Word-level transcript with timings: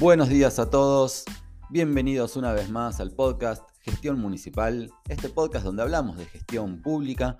Buenos 0.00 0.28
días 0.28 0.58
a 0.58 0.70
todos, 0.70 1.22
bienvenidos 1.70 2.34
una 2.34 2.52
vez 2.52 2.68
más 2.68 2.98
al 2.98 3.12
podcast 3.12 3.62
Gestión 3.78 4.18
Municipal, 4.18 4.90
este 5.08 5.28
podcast 5.28 5.64
donde 5.64 5.82
hablamos 5.82 6.18
de 6.18 6.26
gestión 6.26 6.82
pública 6.82 7.38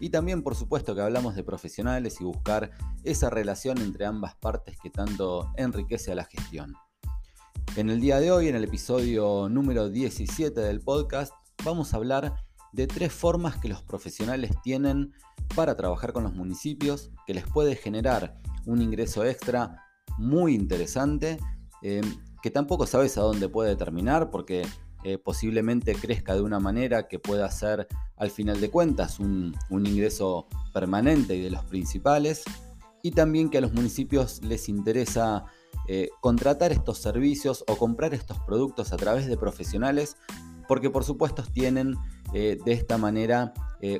y 0.00 0.08
también 0.08 0.42
por 0.42 0.54
supuesto 0.54 0.94
que 0.94 1.02
hablamos 1.02 1.36
de 1.36 1.44
profesionales 1.44 2.16
y 2.18 2.24
buscar 2.24 2.70
esa 3.04 3.28
relación 3.28 3.76
entre 3.82 4.06
ambas 4.06 4.34
partes 4.34 4.78
que 4.82 4.88
tanto 4.88 5.52
enriquece 5.58 6.10
a 6.10 6.14
la 6.14 6.24
gestión. 6.24 6.72
En 7.76 7.90
el 7.90 8.00
día 8.00 8.18
de 8.18 8.32
hoy, 8.32 8.48
en 8.48 8.56
el 8.56 8.64
episodio 8.64 9.50
número 9.50 9.90
17 9.90 10.58
del 10.58 10.80
podcast, 10.80 11.34
vamos 11.66 11.92
a 11.92 11.98
hablar 11.98 12.34
de 12.72 12.86
tres 12.86 13.12
formas 13.12 13.58
que 13.58 13.68
los 13.68 13.82
profesionales 13.82 14.52
tienen 14.62 15.12
para 15.54 15.76
trabajar 15.76 16.14
con 16.14 16.24
los 16.24 16.32
municipios, 16.32 17.10
que 17.26 17.34
les 17.34 17.46
puede 17.46 17.76
generar 17.76 18.40
un 18.64 18.80
ingreso 18.80 19.22
extra 19.26 19.84
muy 20.16 20.54
interesante 20.54 21.38
Em, 21.82 22.04
que 22.42 22.50
tampoco 22.50 22.86
sabes 22.86 23.16
a 23.18 23.22
dónde 23.22 23.48
puede 23.48 23.76
terminar 23.76 24.30
porque 24.30 24.66
eh, 25.02 25.16
posiblemente 25.16 25.94
crezca 25.94 26.34
de 26.34 26.42
una 26.42 26.60
manera 26.60 27.08
que 27.08 27.18
pueda 27.18 27.50
ser 27.50 27.88
al 28.16 28.30
final 28.30 28.60
de 28.60 28.70
cuentas 28.70 29.18
un, 29.18 29.54
ingreso 29.70 30.46
permanente 30.74 31.36
y 31.36 31.42
de 31.42 31.50
los 31.50 31.64
principales, 31.64 32.44
y 33.02 33.12
también 33.12 33.48
que 33.48 33.58
a 33.58 33.60
los 33.62 33.72
municipios 33.72 34.42
les 34.44 34.68
interesa 34.68 35.46
eh, 35.88 36.10
contratar 36.20 36.70
estos 36.70 36.98
servicios 36.98 37.64
o 37.66 37.76
comprar 37.76 38.12
estos 38.12 38.38
productos 38.40 38.92
a 38.92 38.98
través 38.98 39.26
de 39.26 39.38
profesionales, 39.38 40.18
porque 40.68 40.90
por 40.90 41.04
supuesto 41.04 41.42
tienen 41.50 41.96
eh, 42.34 42.58
de 42.62 42.72
esta 42.72 42.98
manera 42.98 43.54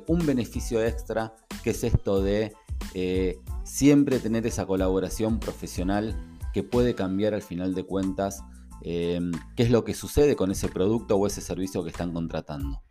un 0.08 0.26
beneficio 0.26 0.84
extra, 0.84 1.34
que 1.64 1.70
es 1.70 1.84
esto 1.84 2.20
de 2.20 2.54
siempre 3.64 4.18
tener 4.18 4.46
esa 4.46 4.66
colaboración 4.66 5.40
profesional 5.40 6.14
que 6.52 6.62
puede 6.62 6.94
cambiar 6.94 7.32
al 7.34 7.42
final 7.42 7.74
de 7.74 7.84
cuentas 7.84 8.44
em, 8.82 9.32
qué 9.56 9.64
es 9.64 9.70
lo 9.70 9.84
que 9.84 9.94
sucede 9.94 10.36
con 10.36 10.50
ese 10.50 10.68
producto 10.68 11.16
o 11.16 11.26
ese 11.26 11.40
servicio 11.40 11.82
que 11.82 11.88
están 11.90 12.12
contratando. 12.12 12.82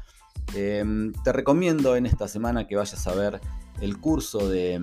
te 0.53 1.33
recomiendo 1.33 1.97
en 1.97 2.07
esta 2.07 2.27
semana 2.27 2.67
que 2.67 2.75
vayas 2.77 3.07
a 3.07 3.15
ver 3.15 3.41
el 3.81 3.99
curso 3.99 4.49
de, 4.49 4.81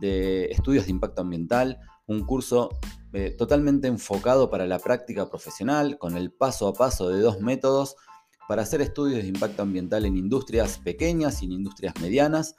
de 0.00 0.44
estudios 0.46 0.86
de 0.86 0.92
impacto 0.92 1.22
ambiental, 1.22 1.80
un 2.06 2.24
curso 2.24 2.70
eh, 3.14 3.34
totalmente 3.36 3.88
enfocado 3.88 4.48
para 4.48 4.66
la 4.66 4.78
práctica 4.78 5.28
profesional, 5.28 5.98
con 5.98 6.16
el 6.16 6.32
paso 6.32 6.66
a 6.66 6.72
paso 6.72 7.10
de 7.10 7.20
dos 7.20 7.40
métodos 7.40 7.96
para 8.48 8.62
hacer 8.62 8.80
estudios 8.80 9.22
de 9.22 9.28
impacto 9.28 9.60
ambiental 9.60 10.06
en 10.06 10.16
industrias 10.16 10.78
pequeñas 10.78 11.42
y 11.42 11.46
en 11.46 11.52
industrias 11.52 11.94
medianas. 12.00 12.56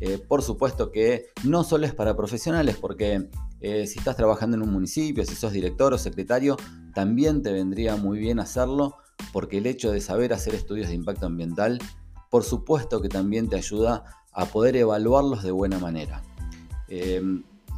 Eh, 0.00 0.18
por 0.18 0.42
supuesto 0.42 0.90
que 0.90 1.26
no 1.44 1.62
solo 1.62 1.84
es 1.84 1.94
para 1.94 2.16
profesionales, 2.16 2.78
porque 2.80 3.28
eh, 3.60 3.86
si 3.86 3.98
estás 3.98 4.16
trabajando 4.16 4.56
en 4.56 4.62
un 4.62 4.72
municipio, 4.72 5.26
si 5.26 5.34
sos 5.34 5.52
director 5.52 5.92
o 5.92 5.98
secretario, 5.98 6.56
también 6.94 7.42
te 7.42 7.52
vendría 7.52 7.96
muy 7.96 8.18
bien 8.18 8.40
hacerlo, 8.40 8.96
porque 9.32 9.58
el 9.58 9.66
hecho 9.66 9.92
de 9.92 10.00
saber 10.00 10.32
hacer 10.32 10.54
estudios 10.54 10.88
de 10.88 10.94
impacto 10.94 11.26
ambiental, 11.26 11.78
por 12.30 12.44
supuesto 12.44 13.02
que 13.02 13.10
también 13.10 13.50
te 13.50 13.56
ayuda 13.56 14.04
a 14.32 14.46
poder 14.46 14.74
evaluarlos 14.76 15.42
de 15.42 15.50
buena 15.50 15.78
manera 15.78 16.22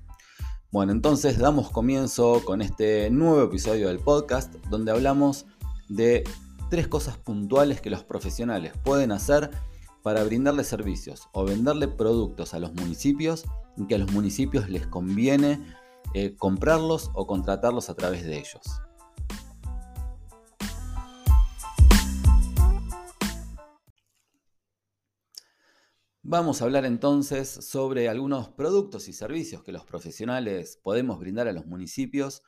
Bueno, 0.71 0.93
entonces 0.93 1.39
damos 1.39 1.71
comienzo 1.71 2.43
con 2.45 2.61
este 2.61 3.09
nuevo 3.11 3.43
episodio 3.43 3.89
del 3.89 4.01
podcast 4.01 4.55
donde 4.69 4.93
hablamos 4.93 5.47
de 5.89 6.25
tres 6.69 6.89
cosas 6.89 7.17
puntuales 7.17 7.81
que 7.81 7.89
los 7.89 8.05
profesionales 8.05 8.75
pueden 8.85 9.13
hacer 9.13 9.51
para 10.03 10.25
brindarle 10.25 10.65
servicios 10.65 11.29
o 11.33 11.45
venderle 11.45 11.89
productos 11.89 12.55
a 12.55 12.59
los 12.59 12.73
municipios 12.75 13.45
que 13.87 13.95
a 13.95 13.99
los 13.99 14.11
municipios 14.11 14.69
les 14.69 14.87
conviene 14.87 15.61
eh, 16.15 16.35
comprarlos 16.37 17.11
o 17.15 17.27
contratarlos 17.27 17.91
a 17.91 17.95
través 17.95 18.25
de 18.25 18.39
ellos. 18.39 18.63
Vamos 26.23 26.61
a 26.61 26.65
hablar 26.65 26.85
entonces 26.85 27.49
sobre 27.49 28.09
algunos 28.09 28.51
productos 28.51 29.09
y 29.09 29.15
servicios 29.15 29.63
que 29.63 29.73
los 29.73 29.85
profesionales 29.87 30.79
podemos 30.83 31.19
brindar 31.19 31.49
a 31.49 31.53
los 31.53 31.65
municipios, 31.65 32.43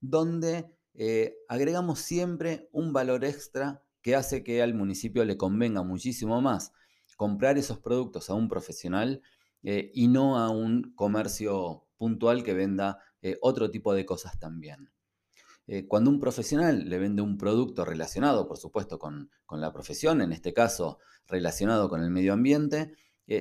donde 0.00 0.74
eh, 0.94 1.34
agregamos 1.48 1.98
siempre 1.98 2.70
un 2.72 2.94
valor 2.94 3.24
extra 3.24 3.84
que 4.00 4.16
hace 4.16 4.42
que 4.42 4.62
al 4.62 4.72
municipio 4.72 5.24
le 5.26 5.36
convenga 5.36 5.82
muchísimo 5.82 6.40
más 6.40 6.72
comprar 7.20 7.58
esos 7.58 7.78
productos 7.78 8.30
a 8.30 8.34
un 8.34 8.48
profesional 8.48 9.20
eh, 9.62 9.90
y 9.92 10.08
no 10.08 10.38
a 10.38 10.48
un 10.48 10.94
comercio 10.94 11.86
puntual 11.98 12.42
que 12.42 12.54
venda 12.54 12.98
eh, 13.20 13.36
otro 13.42 13.70
tipo 13.70 13.92
de 13.92 14.06
cosas 14.06 14.38
también. 14.38 14.90
Eh, 15.66 15.86
cuando 15.86 16.08
un 16.08 16.18
profesional 16.18 16.88
le 16.88 16.98
vende 16.98 17.20
un 17.20 17.36
producto 17.36 17.84
relacionado, 17.84 18.48
por 18.48 18.56
supuesto, 18.56 18.98
con, 18.98 19.28
la 19.50 19.70
profesión, 19.70 20.22
en 20.22 20.32
este 20.32 20.54
caso 20.54 20.98
relacionado 21.26 21.90
con 21.90 22.02
el 22.02 22.08
medio 22.08 22.32
ambiente, 22.32 22.94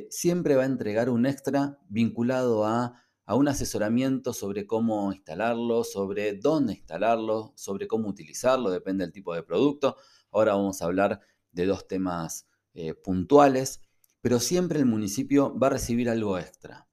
siempre 0.10 0.58
va 0.58 0.64
a 0.64 0.66
entregar 0.66 1.10
un 1.10 1.26
extra 1.26 1.80
vinculado 1.88 2.66
a, 2.66 3.02
a 3.24 3.36
un 3.36 3.48
asesoramiento 3.48 4.34
sobre 4.34 4.68
cómo 4.68 5.14
instalarlo, 5.14 5.86
sobre 5.86 6.34
dónde 6.34 6.74
instalarlo, 6.74 7.54
sobre 7.56 7.88
cómo 7.88 8.10
utilizarlo, 8.10 8.72
depende 8.72 9.06
del 9.06 9.14
tipo 9.14 9.34
de 9.34 9.44
producto. 9.44 9.96
Ahora 10.32 10.52
vamos 10.52 10.82
a 10.82 10.86
hablar 10.86 11.22
de 11.54 11.66
dos 11.66 11.88
temas 11.88 12.49
puntuales 13.04 13.82
pero 14.22 14.40
siempre 14.40 14.80
el 14.80 14.86
municipio 14.86 15.58
va 15.58 15.68
a 15.68 15.72
recibir 15.72 16.10
algo 16.10 16.38
extra. 16.38 16.88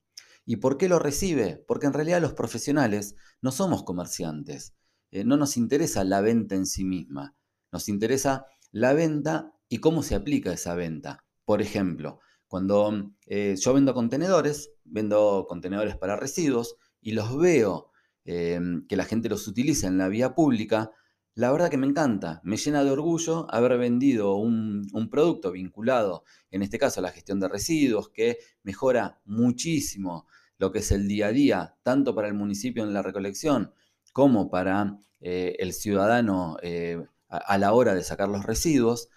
¿Y 0.44 0.56
por 0.56 0.78
qué 0.78 0.88
lo 0.88 0.98
recibe? 0.98 1.64
Porque 1.66 1.86
en 1.86 1.92
realidad 1.92 2.20
los 2.20 2.34
profesionales 2.34 3.16
no 3.42 3.50
somos 3.50 3.82
comerciantes. 3.82 4.74
Eh, 5.10 5.24
no 5.24 5.36
nos 5.36 5.56
interesa 5.56 6.04
la 6.04 6.20
venta 6.20 6.54
en 6.54 6.66
sí 6.66 6.84
misma. 6.84 7.34
Nos 7.72 7.88
interesa 7.88 8.46
la 8.70 8.92
venta 8.92 9.52
y 9.68 9.78
cómo 9.78 10.02
se 10.02 10.14
aplica 10.14 10.52
esa 10.52 10.74
venta. 10.74 11.24
Por 11.44 11.62
ejemplo, 11.62 12.20
cuando 12.46 13.12
eh, 13.26 13.56
yo 13.58 13.74
vendo 13.74 13.92
contenedores, 13.92 14.70
vendo 14.84 15.46
contenedores 15.48 15.96
para 15.96 16.16
residuos 16.16 16.76
y 17.00 17.12
los 17.12 17.36
veo 17.36 17.90
eh, 18.24 18.60
que 18.88 18.96
la 18.96 19.04
gente 19.04 19.28
los 19.28 19.48
utiliza 19.48 19.88
en 19.88 19.98
la 19.98 20.08
vía 20.08 20.34
pública, 20.34 20.92
la 21.36 21.52
verdad 21.52 21.68
que 21.68 21.76
me 21.76 21.86
encanta, 21.86 22.40
me 22.44 22.56
llena 22.56 22.82
de 22.82 22.90
orgullo 22.90 23.46
haber 23.52 23.76
vendido 23.76 24.36
un, 24.36 24.88
producto 25.10 25.52
vinculado, 25.52 26.24
en 26.50 26.62
este 26.62 26.78
caso 26.78 27.00
a 27.00 27.02
la 27.02 27.12
gestión 27.12 27.40
de 27.40 27.48
residuos, 27.48 28.08
que 28.08 28.38
mejora 28.62 29.20
muchísimo 29.26 30.26
lo 30.56 30.72
que 30.72 30.78
es 30.78 30.90
el 30.92 31.06
día 31.06 31.26
a 31.26 31.32
día, 31.32 31.76
tanto 31.82 32.14
para 32.14 32.28
el 32.28 32.32
municipio 32.32 32.84
en 32.84 32.94
la 32.94 33.02
recolección 33.02 33.74
como 34.14 34.50
para 34.50 34.98
eh, 35.20 35.56
el 35.58 35.74
ciudadano 35.74 36.56
eh, 36.62 37.04
a, 37.28 37.58
la 37.58 37.74
hora 37.74 37.94
de 37.94 38.02
sacar 38.02 38.30
los 38.30 38.46
residuos. 38.46 39.10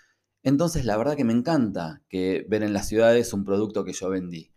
Entonces 0.43 0.83
la 0.83 0.97
verdad 0.97 1.15
que 1.15 1.23
me 1.23 1.31
encanta 1.31 2.03
que 2.09 2.45
ver 2.49 2.63
en 2.63 2.73
las 2.73 2.89
ciudades 2.89 3.31
un 3.31 3.45
producto 3.45 3.85
que 3.85 3.93
yo 3.93 4.09
vendí. 4.09 4.51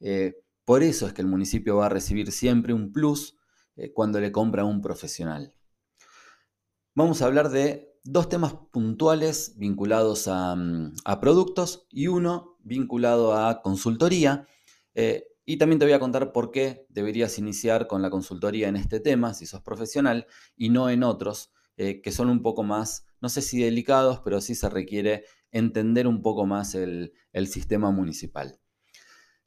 Eh, 0.00 0.34
por 0.64 0.82
eso 0.82 1.06
es 1.06 1.12
que 1.12 1.22
el 1.22 1.28
municipio 1.28 1.76
va 1.76 1.86
a 1.86 1.90
recibir 1.90 2.32
siempre 2.32 2.74
un 2.74 2.90
plus 2.92 3.36
cuando 3.94 4.20
le 4.20 4.32
compra 4.32 4.62
a 4.62 4.66
un 4.66 4.82
profesional 4.82 5.54
vamos 6.94 7.22
a 7.22 7.26
hablar 7.26 7.50
de 7.50 7.90
dos 8.04 8.28
temas 8.28 8.54
puntuales 8.72 9.54
vinculados 9.56 10.28
a, 10.28 10.54
mm, 10.56 10.94
productos 11.20 11.86
y 11.90 12.06
uno 12.06 12.56
vinculado 12.60 13.34
a 13.34 13.62
consultoría. 13.62 14.46
Eh, 14.94 15.26
y 15.44 15.56
también 15.58 15.78
te 15.78 15.84
voy 15.84 15.94
a 15.94 16.00
contar 16.00 16.32
por 16.32 16.50
qué 16.50 16.86
deberías 16.88 17.38
iniciar 17.38 17.86
con 17.86 18.02
la 18.02 18.10
consultoría 18.10 18.68
en 18.68 18.76
este 18.76 19.00
tema, 19.00 19.34
si 19.34 19.46
sos 19.46 19.62
profesional, 19.62 20.26
y 20.56 20.68
no 20.68 20.90
en 20.90 21.02
otros, 21.02 21.52
eh, 21.76 22.00
que 22.02 22.12
son 22.12 22.28
un 22.28 22.42
poco 22.42 22.62
más, 22.62 23.06
no 23.20 23.28
sé 23.28 23.42
si 23.42 23.60
delicados, 23.60 24.20
pero 24.20 24.40
sí 24.40 24.54
se 24.54 24.68
requiere 24.68 25.24
entender 25.50 26.06
un 26.06 26.22
poco 26.22 26.46
más 26.46 26.74
el, 26.74 27.12
sistema 27.46 27.90
municipal. 27.90 28.60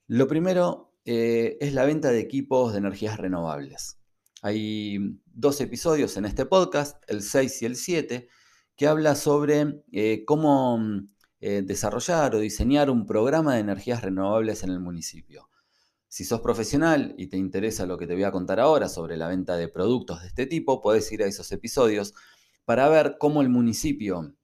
Lo 0.08 0.28
primero 0.28 0.94
eh, 1.06 1.58
es 1.62 1.74
la 1.74 1.86
venta 1.86 2.12
de 2.12 2.20
equipos 2.20 2.74
de 2.74 2.80
energías 2.80 3.18
renovables. 3.18 4.03
Hay 4.46 5.00
dos 5.24 5.62
episodios 5.62 6.18
en 6.18 6.26
este 6.26 6.46
podcast, 6.46 7.02
el 7.08 7.22
6 7.22 7.62
y 7.62 7.66
el 7.66 7.78
7, 7.78 8.28
que 8.76 8.88
habla 8.88 9.16
sobre 9.16 9.86
eh, 9.94 10.26
cómo 10.26 10.78
mm, 10.78 11.14
eh, 11.40 11.62
desarrollar 11.64 12.36
o 12.36 12.42
diseñar 12.42 12.90
un 12.90 13.06
programa 13.06 13.54
de 13.54 13.62
energías 13.62 14.02
renovables 14.02 14.64
en 14.64 14.72
el 14.72 14.82
municipio. 14.82 15.50
Si 16.10 16.26
sos 16.26 16.42
profesional 16.42 17.16
y 17.18 17.28
te 17.28 17.38
interesa 17.38 17.86
lo 17.86 17.98
que 17.98 18.06
te 18.06 18.16
voy 18.16 18.26
a 18.26 18.34
contar 18.34 18.60
ahora 18.60 18.90
sobre 18.90 19.16
la 19.16 19.30
venta 19.30 19.56
de 19.56 19.70
productos 19.70 20.22
de 20.22 20.28
este 20.28 20.46
tipo, 20.46 20.82
puedes 20.82 21.10
ir 21.14 21.24
a 21.24 21.28
esos 21.28 21.50
episodios 21.54 22.14
para 22.66 22.90
ver 22.90 23.16
cómo 23.18 23.42
el 23.42 23.48
municipio 23.48 24.36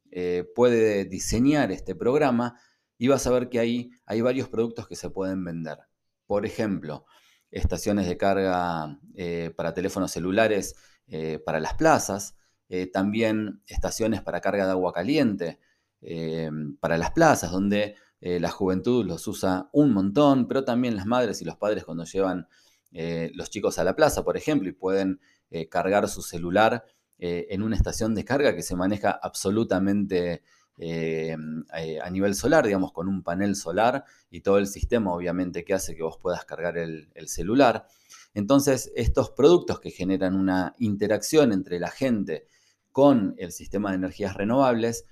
puede 0.56 1.06
diseñar 1.06 1.74
este 1.74 1.94
programa 1.94 2.58
y 2.98 3.10
vas 3.10 3.28
a 3.28 3.32
ver 3.32 3.50
que 3.50 3.60
ahí 3.60 3.92
hay 4.06 4.22
varios 4.22 4.48
productos 4.48 4.88
que 4.88 4.96
se 4.96 5.10
pueden 5.10 5.44
vender. 5.44 5.78
Por 6.26 6.46
ejemplo, 6.46 7.06
estaciones 7.52 8.08
de 8.08 8.18
carga 8.18 9.00
para 9.56 9.74
teléfonos 9.74 10.12
celulares 10.12 10.76
para 11.46 11.60
las 11.60 11.74
plazas, 11.74 12.36
también 12.94 13.62
estaciones 13.68 14.22
para 14.22 14.42
carga 14.42 14.66
de 14.66 14.72
agua 14.72 14.94
caliente 14.94 15.60
para 16.80 16.98
las 16.98 17.12
plazas, 17.12 17.52
donde 17.52 17.96
la 18.22 18.50
juventud 18.50 19.06
los 19.06 19.28
usa 19.28 19.70
un 19.72 19.94
montón, 19.94 20.48
pero 20.48 20.64
también 20.66 20.96
las 20.96 21.06
madres 21.06 21.42
y 21.42 21.46
los 21.46 21.58
padres 21.58 21.86
cuando 21.86 22.04
llevan 22.04 22.48
los 23.34 23.50
chicos 23.50 23.80
a 23.80 23.84
la 23.84 23.96
plaza, 23.96 24.24
por 24.24 24.38
ejemplo, 24.38 24.70
y 24.70 24.74
pueden 24.74 25.20
cargar 25.70 26.08
su 26.08 26.22
celular 26.22 26.86
en 27.18 27.64
una 27.64 27.76
estación 27.76 28.16
de 28.16 28.24
carga 28.24 28.56
que 28.56 28.62
se 28.62 28.76
maneja 28.76 29.12
absolutamente 29.12 30.44
a 30.82 32.10
nivel 32.10 32.36
solar, 32.36 32.66
digamos, 32.66 32.92
con 32.92 33.08
un 33.08 33.24
panel 33.24 33.56
solar 33.56 34.06
y 34.30 34.42
todo 34.42 34.58
el 34.58 34.68
sistema, 34.68 35.14
obviamente, 35.14 35.64
que 35.64 35.74
hace 35.74 35.96
que 35.96 36.04
vos 36.04 36.18
puedas 36.18 36.46
cargar 36.46 36.78
el, 36.78 37.10
celular. 37.28 37.88
Entonces, 38.34 38.92
estos 38.96 39.32
productos 39.32 39.80
que 39.80 39.92
generan 39.92 40.36
una 40.36 40.76
interacción 40.80 41.52
entre 41.52 41.80
la 41.80 41.90
gente 41.90 42.48
con 42.92 43.36
el 43.38 43.52
sistema 43.52 43.90
de 43.90 43.98
energías 43.98 44.36
renovables 44.36 45.06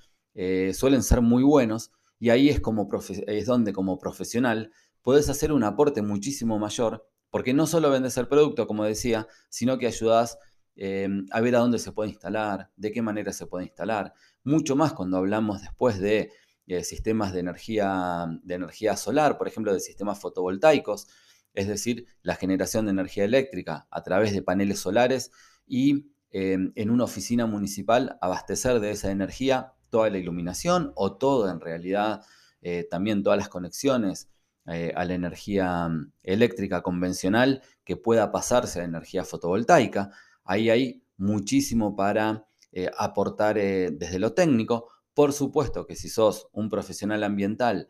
suelen 0.74 1.04
ser 1.04 1.22
muy 1.22 1.44
buenos 1.44 1.92
y 2.20 2.30
ahí 2.30 2.50
es, 2.50 2.60
como 2.60 2.90
es 3.28 3.46
donde 3.46 3.74
como 3.74 4.00
profesional 4.00 4.72
puedes 5.02 5.30
hacer 5.30 5.52
un 5.52 5.64
aporte 5.64 6.02
muchísimo 6.02 6.60
mayor, 6.60 7.08
porque 7.30 7.54
no 7.54 7.68
solo 7.68 7.90
vendes 7.90 8.18
el 8.18 8.28
producto, 8.28 8.68
como 8.68 8.84
decía, 8.84 9.28
sino 9.50 9.78
que 9.78 9.88
ayudas 9.88 10.38
em, 10.78 11.26
a 11.32 11.42
ver 11.42 11.56
a 11.56 11.60
dónde 11.60 11.80
se 11.80 11.92
puede 11.92 12.10
instalar, 12.10 12.72
de 12.78 12.92
qué 12.92 13.02
manera 13.02 13.34
se 13.34 13.48
puede 13.48 13.66
instalar. 13.66 14.14
Mucho 14.44 14.76
más 14.76 14.94
cuando 14.94 15.18
hablamos 15.18 15.62
después 15.62 16.00
de 16.00 16.32
eh, 16.68 16.84
sistemas 16.84 17.34
de 17.34 17.40
energía, 17.42 18.28
de 18.44 18.56
energía 18.56 18.96
solar, 18.96 19.38
por 19.38 19.48
ejemplo, 19.48 19.74
de 19.74 19.80
sistemas 19.80 20.20
fotovoltaicos, 20.20 21.08
es 21.54 21.68
decir, 21.68 22.06
la 22.22 22.36
generación 22.36 22.86
de 22.86 22.92
energía 22.92 23.24
eléctrica 23.26 23.88
a 23.90 24.04
través 24.04 24.34
de 24.34 24.42
paneles 24.42 24.80
solares 24.80 25.32
y 25.66 26.12
em, 26.32 26.72
en 26.76 26.92
una 26.92 27.06
oficina 27.06 27.46
municipal 27.46 28.18
abastecer 28.22 28.80
de 28.80 28.92
esa 28.92 29.12
energía 29.12 29.74
toda 29.90 30.10
la 30.10 30.18
iluminación 30.18 30.92
o 30.96 31.18
todo 31.18 31.50
en 31.50 31.60
realidad, 31.60 32.22
eh, 32.62 32.88
también 32.90 33.24
todas 33.24 33.38
las 33.38 33.50
conexiones 33.50 34.30
eh, 34.70 34.92
a 34.96 35.06
la 35.06 35.14
energía 35.14 35.88
mm, 35.88 36.12
eléctrica 36.24 36.82
convencional 36.82 37.62
que 37.86 37.96
pueda 37.96 38.32
pasarse 38.34 38.82
a 38.82 38.84
energía 38.84 39.24
fotovoltaica. 39.24 40.12
Ahí 40.48 40.70
hay 40.70 41.04
muchísimo 41.18 41.96
para 41.96 42.48
eh, 42.72 42.90
aportar 42.98 43.56
desde 43.56 44.20
lo 44.20 44.34
técnico. 44.34 44.88
Por 45.14 45.34
supuesto 45.34 45.86
que 45.86 45.96
si 45.96 46.10
sos 46.10 46.48
un 46.52 46.70
profesional 46.70 47.24
ambiental 47.24 47.90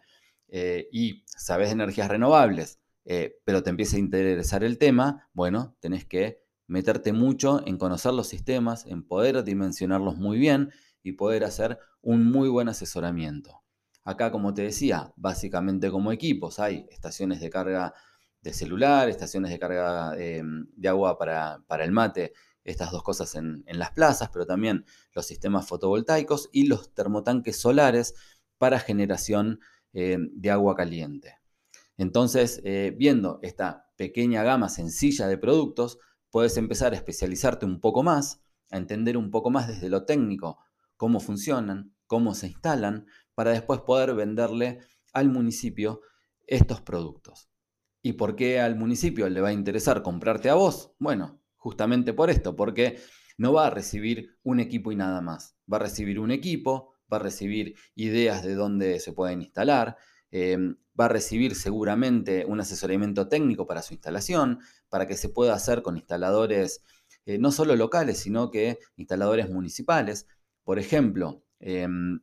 y 0.50 1.26
sabes 1.26 1.68
de 1.68 1.74
energías 1.74 2.08
renovables, 2.08 2.80
pero 3.44 3.64
te 3.64 3.70
empieza 3.70 3.98
a 3.98 4.00
interesar 4.00 4.64
el 4.64 4.78
tema, 4.78 5.30
bueno, 5.34 5.76
tenés 5.82 6.06
que 6.06 6.42
meterte 6.68 7.14
mucho 7.14 7.66
en 7.66 7.78
conocer 7.78 8.14
los 8.14 8.28
sistemas, 8.28 8.86
en 8.86 9.04
poder 9.04 9.44
dimensionarlos 9.44 10.18
muy 10.18 10.38
bien 10.38 10.72
y 11.04 11.14
poder 11.14 11.44
hacer 11.44 11.80
un 12.02 12.30
muy 12.32 12.50
buen 12.50 12.70
asesoramiento. 12.70 13.64
Acá, 14.04 14.32
como 14.32 14.54
te 14.54 14.62
decía, 14.62 15.14
básicamente 15.16 15.90
como 15.92 16.12
equipos 16.12 16.60
hay 16.60 16.86
estaciones 16.90 17.42
de 17.42 17.50
carga 17.50 17.94
de 18.48 18.54
celular, 18.54 19.10
estaciones 19.10 19.52
de 19.52 19.60
carga 19.60 20.14
eh, 20.18 20.42
de 20.42 20.88
agua 20.88 21.18
para, 21.18 21.84
el 21.84 21.92
mate, 21.92 22.32
estas 22.64 22.92
dos 22.92 23.04
cosas 23.04 23.36
en, 23.36 23.66
las 23.68 23.92
plazas, 23.92 24.30
pero 24.32 24.46
también 24.46 24.86
los 25.14 25.26
sistemas 25.26 25.68
fotovoltaicos 25.68 26.50
y 26.54 26.68
los 26.68 26.94
termotanques 26.94 27.60
solares 27.60 28.16
para 28.58 28.80
generación 28.80 29.60
eh, 29.92 30.18
de 30.32 30.50
agua 30.50 30.76
caliente. 30.76 31.36
Entonces, 31.98 32.62
eh, 32.64 32.96
viendo 32.98 33.40
esta 33.42 33.90
pequeña 33.98 34.44
gama 34.44 34.70
sencilla 34.70 35.28
de 35.28 35.38
productos, 35.38 36.00
puedes 36.30 36.56
empezar 36.56 36.94
a 36.94 36.96
especializarte 36.96 37.66
un 37.66 37.82
poco 37.82 38.02
más, 38.02 38.42
a 38.72 38.78
entender 38.78 39.18
un 39.18 39.30
poco 39.30 39.50
más 39.50 39.68
desde 39.68 39.90
lo 39.90 40.06
técnico 40.06 40.58
cómo 40.96 41.20
funcionan, 41.20 41.94
cómo 42.08 42.34
se 42.34 42.48
instalan, 42.48 43.08
para 43.36 43.52
después 43.52 43.82
poder 43.82 44.16
venderle 44.16 44.80
al 45.12 45.30
municipio 45.30 46.02
estos 46.48 46.82
productos. 46.82 47.47
¿Y 48.08 48.14
por 48.14 48.38
qué 48.38 48.62
al 48.62 48.78
municipio 48.78 49.28
le 49.28 49.42
va 49.42 49.50
a 49.50 49.52
interesar 49.52 50.02
comprarte 50.02 50.50
a 50.50 50.54
vos? 50.54 50.94
Bueno, 50.98 51.42
justamente 51.58 52.14
por 52.14 52.30
esto, 52.30 52.56
porque 52.56 53.02
no 53.38 53.52
va 53.52 53.68
a 53.68 53.70
recibir 53.70 54.38
un 54.44 54.62
equipo 54.62 54.94
y 54.94 54.96
nada 54.96 55.20
más. 55.20 55.58
Va 55.70 55.76
a 55.76 55.82
recibir 55.82 56.18
un 56.18 56.32
equipo, 56.32 56.94
va 57.12 57.18
a 57.18 57.20
recibir 57.20 57.76
ideas 57.96 58.46
de 58.46 58.56
dónde 58.56 59.02
se 59.02 59.12
pueden 59.12 59.42
instalar, 59.42 59.98
em, 60.32 60.78
va 60.98 61.04
a 61.04 61.10
recibir 61.10 61.54
seguramente 61.54 62.46
un 62.46 62.62
asesoramiento 62.62 63.28
técnico 63.28 63.68
para 63.68 63.82
su 63.82 63.94
instalación, 63.94 64.60
para 64.88 65.06
que 65.06 65.18
se 65.18 65.28
pueda 65.28 65.54
hacer 65.54 65.82
con 65.82 65.98
instaladores 65.98 66.86
eh, 67.26 67.38
no 67.38 67.52
solo 67.52 67.76
locales, 67.76 68.20
sino 68.20 68.52
que 68.52 68.80
instaladores 68.96 69.50
municipales. 69.50 70.28
Por 70.64 70.80
ejemplo, 70.80 71.44
em, 71.60 72.22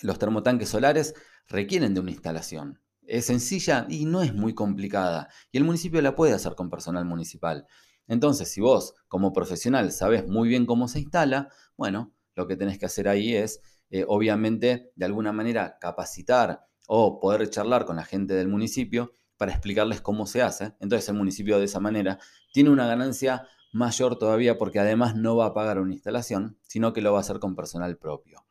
los 0.00 0.18
termotanques 0.18 0.70
solares 0.70 1.14
requieren 1.48 1.92
de 1.92 2.00
una 2.00 2.12
instalación. 2.12 2.81
Es 3.12 3.26
sencilla 3.26 3.84
y 3.90 4.06
no 4.06 4.22
es 4.22 4.32
muy 4.32 4.54
complicada. 4.54 5.28
Y 5.50 5.58
el 5.58 5.64
municipio 5.64 6.00
la 6.00 6.14
puede 6.14 6.32
hacer 6.32 6.54
con 6.54 6.70
personal 6.70 7.04
municipal. 7.04 7.66
Entonces, 8.06 8.50
si 8.50 8.62
vos 8.62 8.94
como 9.06 9.34
profesional 9.34 9.92
sabes 9.92 10.26
muy 10.26 10.48
bien 10.48 10.64
cómo 10.64 10.88
se 10.88 11.00
instala, 11.00 11.50
bueno, 11.76 12.14
lo 12.34 12.46
que 12.46 12.56
tenés 12.56 12.78
que 12.78 12.86
hacer 12.86 13.08
ahí 13.08 13.34
es, 13.34 13.60
eh, 13.90 14.06
obviamente, 14.08 14.92
de 14.96 15.04
alguna 15.04 15.30
manera 15.30 15.76
capacitar 15.78 16.64
o 16.86 17.20
poder 17.20 17.50
charlar 17.50 17.84
con 17.84 17.96
la 17.96 18.06
gente 18.06 18.32
del 18.32 18.48
municipio 18.48 19.12
para 19.36 19.52
explicarles 19.52 20.00
cómo 20.00 20.24
se 20.24 20.40
hace. 20.40 20.72
Entonces 20.80 21.06
el 21.10 21.16
municipio 21.16 21.58
de 21.58 21.66
esa 21.66 21.80
manera 21.80 22.18
tiene 22.54 22.70
una 22.70 22.86
ganancia 22.86 23.46
mayor 23.74 24.18
todavía 24.18 24.56
porque 24.56 24.80
además 24.80 25.16
no 25.16 25.36
va 25.36 25.44
a 25.48 25.54
pagar 25.54 25.78
una 25.78 25.92
instalación, 25.92 26.58
sino 26.62 26.94
que 26.94 27.02
lo 27.02 27.12
va 27.12 27.18
a 27.18 27.20
hacer 27.20 27.40
con 27.40 27.56
personal 27.56 27.98
propio. 27.98 28.46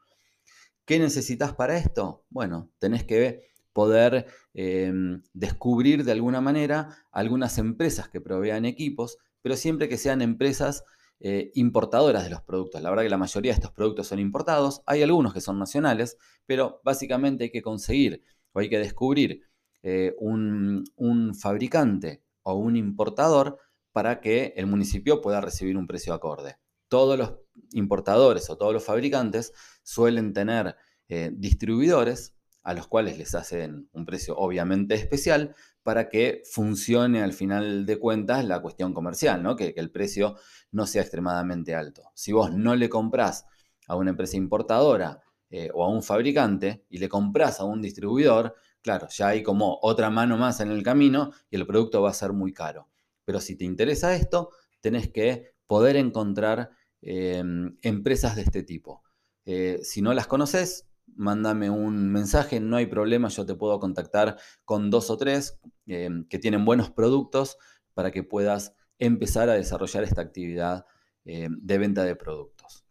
¿Qué 0.85 0.99
necesitas 0.99 1.55
para 1.55 1.77
esto? 1.77 2.25
Bueno, 2.29 2.69
tenés 2.77 3.03
que 3.05 3.50
poder 3.73 4.27
em, 4.53 5.21
descubrir 5.33 6.03
de 6.03 6.12
alguna 6.12 6.41
manera 6.41 6.97
algunas 7.12 7.57
empresas 7.57 8.09
que 8.09 8.21
provean 8.21 8.65
equipos, 8.65 9.18
pero 9.41 9.56
siempre 9.56 9.89
que 9.89 9.97
sean 9.97 10.21
empresas 10.21 10.84
eh, 11.19 11.51
importadoras 11.55 12.24
de 12.24 12.31
los 12.31 12.41
productos. 12.41 12.81
La 12.81 12.89
verdad 12.89 13.03
que 13.03 13.10
la 13.10 13.17
mayoría 13.17 13.51
de 13.51 13.55
estos 13.55 13.72
productos 13.72 14.07
son 14.07 14.19
importados, 14.19 14.81
hay 14.86 15.03
algunos 15.03 15.34
que 15.34 15.41
son 15.41 15.60
nacionales, 15.60 16.17
pero 16.45 16.81
básicamente 16.84 17.45
hay 17.45 17.51
que 17.51 17.62
conseguir 17.62 18.24
o 18.53 18.60
hay 18.60 18.69
que 18.69 18.79
descubrir 18.79 19.43
eh, 19.84 20.15
un, 20.19 20.84
un 20.95 21.36
fabricante 21.36 22.24
o 22.43 22.55
un 22.55 22.75
importador 22.75 23.60
para 23.91 24.22
que 24.22 24.53
el 24.55 24.67
municipio 24.67 25.22
pueda 25.22 25.41
recibir 25.41 25.77
un 25.77 25.88
precio 25.88 26.13
acorde. 26.13 26.57
Todos 26.88 27.17
los 27.17 27.34
importadores 27.74 28.50
o 28.50 28.57
todos 28.57 28.74
los 28.74 28.84
fabricantes 28.84 29.53
suelen 29.84 30.34
tener 30.34 30.75
eh, 31.07 31.31
distribuidores 31.34 32.36
a 32.63 32.74
los 32.74 32.88
cuales 32.88 33.18
les 33.18 33.34
hacen 33.36 33.89
un 33.94 34.06
precio 34.06 34.38
obviamente 34.38 34.96
especial 34.96 35.56
para 35.84 36.10
que 36.10 36.44
funcione 36.46 37.24
al 37.24 37.34
final 37.34 37.86
de 37.86 37.98
cuentas 37.98 38.46
la 38.46 38.62
cuestión 38.62 38.94
comercial, 38.94 39.41
¿no? 39.41 39.56
que, 39.56 39.74
el 39.75 39.91
precio 39.91 40.36
no 40.72 40.86
sea 40.86 41.01
extremadamente 41.01 41.74
alto. 41.75 42.12
Si 42.13 42.32
vos 42.32 42.53
no 42.53 42.75
le 42.75 42.89
comprás 42.89 43.46
a 43.88 43.96
una 43.96 44.12
empresa 44.12 44.38
importadora 44.38 45.22
eh, 45.50 45.70
o 45.74 45.84
a 45.84 45.89
un 45.89 46.03
fabricante 46.03 46.86
y 46.89 47.00
le 47.00 47.10
comprás 47.10 47.60
a 47.60 47.65
un 47.65 47.82
distribuidor, 47.82 48.56
claro, 48.82 49.08
ya 49.10 49.30
hay 49.30 49.44
como 49.44 49.80
otra 49.82 50.10
mano 50.10 50.38
más 50.38 50.60
en 50.60 50.72
el 50.72 50.84
camino 50.84 51.32
y 51.50 51.56
el 51.56 51.65
producto 51.65 52.01
va 52.01 52.12
a 52.12 52.13
ser 52.13 52.32
muy 52.32 52.53
caro. 52.53 52.89
Pero 53.25 53.39
si 53.39 53.56
te 53.56 53.65
interesa 53.65 54.15
esto, 54.15 54.51
tenés 54.82 55.12
que 55.12 55.56
poder 55.68 55.96
encontrar 55.96 56.72
em, 57.01 57.77
empresas 57.82 58.36
de 58.36 58.44
este 58.44 58.63
tipo. 58.63 59.03
Eh, 59.46 59.80
si 59.84 60.01
no 60.01 60.13
las 60.13 60.27
conoces, 60.27 60.90
mándame 61.15 61.70
un 61.70 62.12
mensaje, 62.12 62.60
no 62.60 62.77
hay 62.77 62.88
problema, 62.88 63.30
yo 63.30 63.46
te 63.46 63.56
puedo 63.56 63.80
contactar 63.80 64.38
con 64.65 64.89
dos 64.89 65.10
o 65.10 65.18
tres 65.18 65.60
em, 65.86 66.27
que 66.27 66.39
tienen 66.39 66.65
buenos 66.65 66.89
productos 66.91 67.58
para 67.94 68.12
que 68.12 68.24
puedas 68.24 68.74
empezar 69.00 69.50
a 69.50 69.53
desarrollar 69.53 70.03
esta 70.03 70.22
actividad 70.22 70.86
em, 71.25 71.58
de 71.62 71.77
venta 71.77 72.03
de 72.03 72.15
productos. 72.15 72.86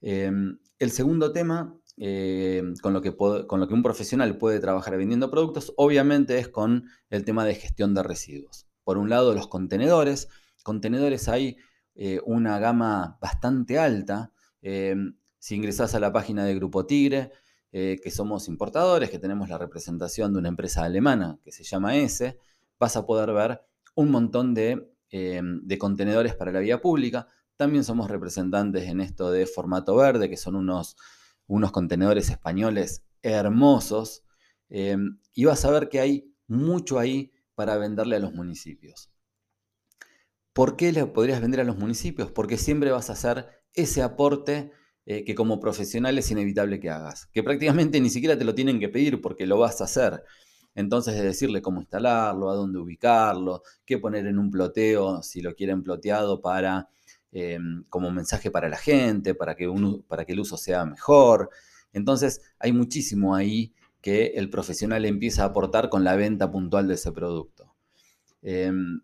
el 0.00 0.90
segundo 0.92 1.32
tema 1.32 1.76
con, 2.82 2.92
lo 2.92 3.02
que 3.02 3.16
con 3.16 3.60
lo 3.60 3.66
que 3.66 3.74
un 3.74 3.82
profesional 3.82 4.38
puede 4.38 4.60
trabajar 4.60 4.96
vendiendo 4.96 5.30
productos, 5.30 5.72
obviamente 5.76 6.38
es 6.38 6.48
con 6.48 6.84
el 7.10 7.24
tema 7.24 7.44
de 7.44 7.56
gestión 7.56 7.94
de 7.94 8.04
residuos 8.04 8.68
por 8.88 8.96
un 8.96 9.10
lado 9.10 9.34
los 9.34 9.48
contenedores. 9.48 10.30
Contenedores 10.62 11.28
hay 11.28 11.58
eh, 11.94 12.22
una 12.24 12.58
gama 12.58 13.18
bastante 13.20 13.78
alta. 13.78 14.32
Eh, 15.38 15.40
si 15.40 15.54
ingresás 15.54 15.94
a 15.94 16.00
la 16.00 16.12
página 16.12 16.44
de 16.44 16.54
Grupo 16.54 16.86
Tigre, 16.86 17.32
eh, 17.72 18.00
que 18.02 18.10
somos 18.10 18.48
importadores, 18.48 19.10
que 19.10 19.18
tenemos 19.18 19.48
la 19.48 19.58
representación 19.58 20.32
de 20.32 20.38
una 20.38 20.48
empresa 20.48 20.84
alemana 20.84 21.38
que 21.42 21.52
se 21.52 21.64
llama 21.64 21.96
S, 21.96 22.38
vas 22.78 22.96
a 22.96 23.06
poder 23.06 23.32
ver 23.32 23.62
un 23.94 24.10
montón 24.10 24.54
de, 24.54 24.92
de 25.10 25.78
contenedores 25.78 26.34
para 26.34 26.52
la 26.52 26.60
vía 26.60 26.80
pública. 26.80 27.28
También 27.56 27.82
somos 27.82 28.08
representantes 28.10 28.88
en 28.88 29.00
esto 29.00 29.30
de 29.30 29.46
formato 29.46 29.96
verde, 29.96 30.30
que 30.30 30.36
son 30.36 30.54
unos, 30.54 30.96
unos 31.46 31.72
contenedores 31.72 32.30
españoles 32.30 33.04
hermosos 33.22 34.24
em, 34.68 35.18
y 35.34 35.44
vas 35.44 35.64
a 35.64 35.70
ver 35.70 35.88
que 35.88 36.00
hay 36.00 36.34
mucho 36.46 36.98
ahí 36.98 37.32
para 37.54 37.76
venderle 37.76 38.16
a 38.16 38.20
los 38.20 38.32
municipios. 38.32 39.10
¿Por 40.52 40.76
qué 40.76 40.92
le 40.92 41.06
podrías 41.06 41.40
vender 41.40 41.60
a 41.60 41.64
los 41.64 41.76
municipios? 41.76 42.30
Porque 42.30 42.58
siempre 42.58 42.90
vas 42.90 43.10
a 43.10 43.14
hacer 43.14 43.48
ese 43.74 44.02
aporte 44.02 44.72
eh, 45.10 45.24
que 45.24 45.34
como 45.34 45.58
profesional 45.58 46.18
es 46.18 46.30
inevitable 46.30 46.80
que 46.80 46.90
hagas, 46.90 47.28
que 47.32 47.42
prácticamente 47.42 47.98
ni 47.98 48.10
siquiera 48.10 48.36
te 48.36 48.44
lo 48.44 48.54
tienen 48.54 48.78
que 48.78 48.90
pedir 48.90 49.22
porque 49.22 49.46
lo 49.46 49.58
vas 49.58 49.80
a 49.80 49.84
hacer. 49.84 50.22
Entonces, 50.74 51.14
de 51.14 51.22
decirle 51.22 51.62
cómo 51.62 51.80
instalarlo, 51.80 52.50
a 52.50 52.54
dónde 52.54 52.78
ubicarlo, 52.78 53.62
qué 53.86 53.96
poner 53.96 54.26
en 54.26 54.38
un 54.38 54.50
ploteo, 54.50 55.22
si 55.22 55.40
lo 55.40 55.54
quieren 55.54 55.82
ploteado 55.82 56.42
para, 56.42 56.90
em, 57.32 57.84
como 57.88 58.10
mensaje 58.10 58.50
para 58.50 58.68
la 58.68 58.76
gente, 58.76 59.34
para 59.34 59.56
que, 59.56 59.66
para 60.06 60.26
que 60.26 60.32
el 60.34 60.40
uso 60.40 60.58
sea 60.58 60.84
mejor. 60.84 61.48
Entonces, 61.94 62.42
hay 62.58 62.72
muchísimo 62.72 63.34
ahí 63.34 63.72
que 64.02 64.32
el 64.34 64.50
profesional 64.50 65.06
empieza 65.06 65.44
a 65.44 65.46
aportar 65.46 65.88
con 65.88 66.04
la 66.04 66.16
venta 66.16 66.50
puntual 66.50 66.86
de 66.86 66.94
ese 66.94 67.12
producto. 67.12 67.74
Em, 68.42 69.00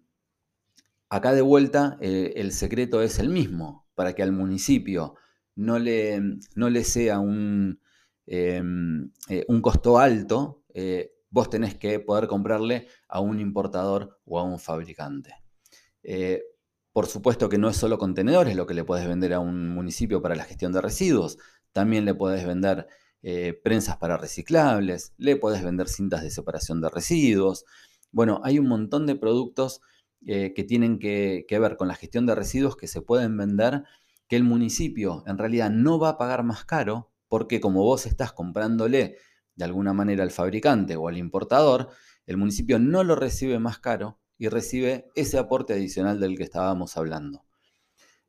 acá 1.09 1.33
de 1.33 1.41
vuelta, 1.41 1.97
eh, 2.03 2.35
el 2.37 2.53
secreto 2.53 3.01
es 3.01 3.19
el 3.19 3.31
mismo, 3.31 3.87
para 3.95 4.13
que 4.15 4.23
al 4.23 4.33
municipio 4.33 5.15
no 5.57 5.79
le, 5.79 6.21
no 6.55 6.71
le 6.71 6.85
sea 6.85 7.19
un, 7.21 7.81
em, 8.27 9.11
eh, 9.29 9.45
un 9.49 9.61
costo 9.61 9.99
alto, 9.99 10.63
eh, 10.75 11.13
vos 11.31 11.51
tenés 11.51 11.77
que 11.77 12.01
poder 12.01 12.27
comprarle 12.29 12.89
a 13.09 13.21
un 13.21 13.41
importador 13.41 14.21
o 14.25 14.39
a 14.39 14.43
un 14.43 14.59
fabricante. 14.59 15.35
Eh, 16.03 16.43
por 16.93 17.07
supuesto 17.07 17.49
que 17.49 17.59
no 17.59 17.69
es 17.69 17.77
solo 17.77 17.99
contenedores 17.99 18.57
lo 18.57 18.67
que 18.67 18.75
le 18.75 18.85
puedes 18.85 19.07
vender 19.07 19.35
a 19.35 19.41
un 19.41 19.69
municipio 19.71 20.23
para 20.23 20.37
la 20.37 20.45
gestión 20.45 20.73
de 20.73 20.81
residuos, 20.81 21.39
también 21.73 22.05
le 22.05 22.15
puedes 22.15 22.47
vender 22.47 22.87
prensas 23.63 23.97
para 23.97 24.19
reciclables, 24.19 25.15
le 25.17 25.37
puedes 25.37 25.65
vender 25.65 25.89
cintas 25.89 26.23
de 26.23 26.31
separación 26.31 26.83
de 26.83 26.91
residuos. 26.91 27.65
Bueno, 28.13 28.43
hay 28.45 28.59
un 28.59 28.69
montón 28.69 29.07
de 29.07 29.17
productos 29.17 29.81
que 30.21 30.65
tienen 30.69 30.99
que 30.99 31.47
ver 31.49 31.79
con 31.79 31.89
la 31.89 31.95
gestión 31.95 32.27
de 32.27 32.35
residuos 32.35 32.77
que 32.77 32.87
se 32.87 33.01
pueden 33.01 33.39
vender 33.39 33.85
que 34.29 34.37
el 34.37 34.45
municipio 34.45 35.23
en 35.27 35.39
realidad 35.39 35.71
no 35.71 35.99
va 35.99 36.11
a 36.11 36.19
pagar 36.19 36.43
más 36.45 36.65
caro 36.65 37.13
porque 37.29 37.61
como 37.61 37.83
vos 37.83 38.07
estás 38.07 38.33
comprándole 38.33 39.17
de 39.57 39.65
alguna 39.65 39.93
manera 39.93 40.23
al 40.23 40.31
fabricante 40.31 40.97
o 40.97 41.09
al 41.09 41.19
importador, 41.19 41.91
el 42.27 42.37
municipio 42.37 42.79
no 42.79 43.05
lo 43.05 43.17
recibe 43.17 43.59
más 43.59 43.79
caro 43.79 44.19
y 44.39 44.49
recibe 44.49 45.11
ese 45.15 45.39
aporte 45.39 45.73
adicional 45.75 46.21
del 46.21 46.37
que 46.37 46.45
estábamos 46.45 46.97
hablando. 46.97 47.45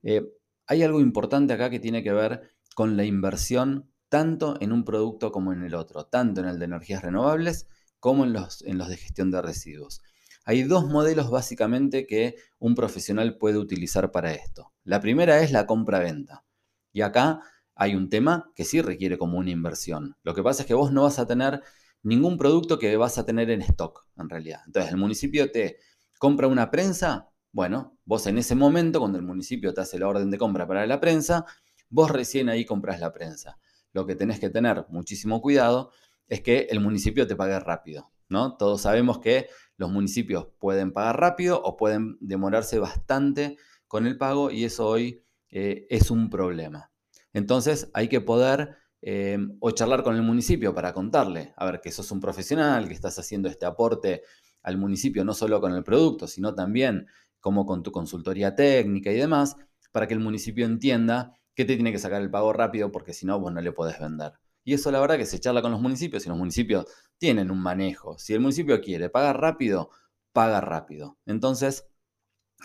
Eh, 0.04 0.24
hay 0.68 0.84
algo 0.84 1.02
importante 1.02 1.54
acá 1.54 1.70
que 1.70 1.80
tiene 1.80 2.04
que 2.04 2.14
ver 2.14 2.56
con 2.75 2.98
la 2.98 3.06
inversión 3.06 3.92
tanto 4.10 4.56
en 4.62 4.72
un 4.72 4.86
producto 4.86 5.32
como 5.32 5.54
en 5.54 5.64
el 5.64 5.75
otro, 5.75 6.06
tanto 6.06 6.42
en 6.42 6.48
el 6.48 6.60
de 6.60 6.66
energías 6.66 7.02
renovables 7.02 7.68
como 8.00 8.24
en 8.24 8.34
los, 8.34 8.62
en 8.64 8.78
los 8.78 8.88
de 8.88 8.98
gestión 8.98 9.32
de 9.32 9.42
residuos. 9.42 10.02
Hay 10.46 10.64
dos 10.64 10.86
modelos 10.86 11.32
básicamente 11.32 12.06
que 12.06 12.36
un 12.60 12.75
profesional 12.75 13.38
puede 13.38 13.58
utilizar 13.58 14.12
para 14.12 14.32
esto. 14.34 14.75
La 14.86 15.01
primera 15.01 15.42
es 15.42 15.51
la 15.51 15.65
compra-venta. 15.65 16.46
Y 16.94 17.01
acá 17.01 17.42
hay 17.74 17.96
un 17.96 18.10
tema 18.10 18.51
que 18.56 18.63
sí 18.63 18.82
requiere 18.82 19.18
como 19.18 19.39
una 19.39 19.50
inversión. 19.50 20.15
Lo 20.24 20.36
que 20.36 20.44
pasa 20.44 20.62
es 20.62 20.68
que 20.68 20.75
vos 20.75 20.92
no 20.94 21.04
vas 21.04 21.18
a 21.18 21.25
tener 21.25 21.62
ningún 22.04 22.38
producto 22.38 22.77
que 22.77 22.96
vas 22.96 23.18
a 23.18 23.25
tener 23.25 23.50
en 23.50 23.62
stock, 23.63 24.06
en 24.15 24.30
realidad. 24.30 24.62
Entonces, 24.68 24.92
el 24.92 24.98
municipio 24.98 25.51
te 25.51 25.80
compra 26.20 26.48
una 26.48 26.70
prensa, 26.70 27.30
bueno, 27.51 27.98
vos 28.06 28.27
en 28.27 28.38
ese 28.38 28.54
momento, 28.54 29.00
cuando 29.00 29.18
el 29.18 29.25
municipio 29.25 29.74
te 29.74 29.82
hace 29.82 29.98
la 29.98 30.08
orden 30.08 30.30
de 30.30 30.38
compra 30.38 30.68
para 30.68 30.86
la 30.86 31.00
prensa, 31.00 31.46
vos 31.89 32.12
recién 32.12 32.48
ahí 32.48 32.63
compras 32.63 33.00
la 33.00 33.12
prensa. 33.12 33.58
Lo 33.92 34.06
que 34.06 34.15
tenés 34.15 34.39
que 34.39 34.51
tener 34.51 34.86
muchísimo 34.89 35.42
cuidado 35.42 35.92
es 36.27 36.42
que 36.42 36.68
el 36.70 36.80
municipio 36.80 37.25
te 37.25 37.36
pague 37.36 37.60
rápido, 37.60 38.12
¿no? 38.30 38.56
Todos 38.56 38.82
sabemos 38.82 39.18
que 39.18 39.48
los 39.77 39.92
municipios 39.92 40.48
pueden 40.60 40.94
pagar 40.94 41.20
rápido 41.20 41.60
o 41.63 41.75
pueden 41.75 42.18
demorarse 42.22 42.77
bastante 42.77 43.58
con 43.96 44.08
el 44.08 44.18
pago 44.18 44.52
y 44.52 44.66
eso 44.66 44.90
hoy 44.90 45.24
eh, 45.50 45.88
es 45.90 46.12
un 46.12 46.30
problema. 46.30 46.92
Entonces 47.32 47.90
hay 47.94 48.10
que 48.10 48.20
poder 48.20 48.75
eh, 49.02 49.38
o 49.62 49.72
charlar 49.72 50.04
con 50.04 50.18
el 50.18 50.22
municipio 50.22 50.75
para 50.75 50.92
contarle, 50.92 51.54
a 51.56 51.66
ver, 51.66 51.80
que 51.80 51.94
sos 51.94 52.12
un 52.12 52.20
profesional, 52.20 52.90
que 52.90 52.94
estás 52.94 53.18
haciendo 53.20 53.48
este 53.48 53.66
aporte 53.66 54.24
al 54.64 54.78
municipio 54.78 55.24
no 55.24 55.34
solo 55.34 55.62
con 55.62 55.72
el 55.72 55.86
producto, 55.86 56.28
sino 56.28 56.54
también 56.54 57.08
como 57.40 57.66
con 57.66 57.84
tu 57.84 57.94
consultoría 57.94 58.54
técnica 58.54 59.14
y 59.14 59.16
demás, 59.16 59.56
para 59.94 60.08
que 60.08 60.14
el 60.14 60.20
municipio 60.20 60.66
entienda 60.66 61.32
que 61.54 61.64
te 61.64 61.75
tiene 61.75 61.94
que 61.94 62.00
sacar 62.00 62.22
el 62.22 62.30
pago 62.30 62.52
rápido 62.52 62.92
porque 62.92 63.14
si 63.14 63.25
no, 63.25 63.40
vos 63.40 63.54
no 63.54 63.62
le 63.62 63.72
podés 63.72 63.98
vender. 63.98 64.34
Y 64.66 64.74
eso 64.74 64.92
la 64.92 65.00
verdad 65.00 65.16
que 65.18 65.25
se 65.25 65.40
charla 65.40 65.62
con 65.62 65.72
los 65.72 65.80
municipios 65.80 66.25
y 66.25 66.28
los 66.28 66.38
municipios 66.38 66.86
tienen 67.18 67.50
un 67.50 67.62
manejo. 67.62 68.18
Si 68.18 68.34
el 68.34 68.42
municipio 68.42 68.82
quiere 68.82 69.10
pagar 69.10 69.40
rápido, 69.40 69.90
paga 70.34 70.60
rápido. 70.60 71.18
Entonces, 71.25 71.86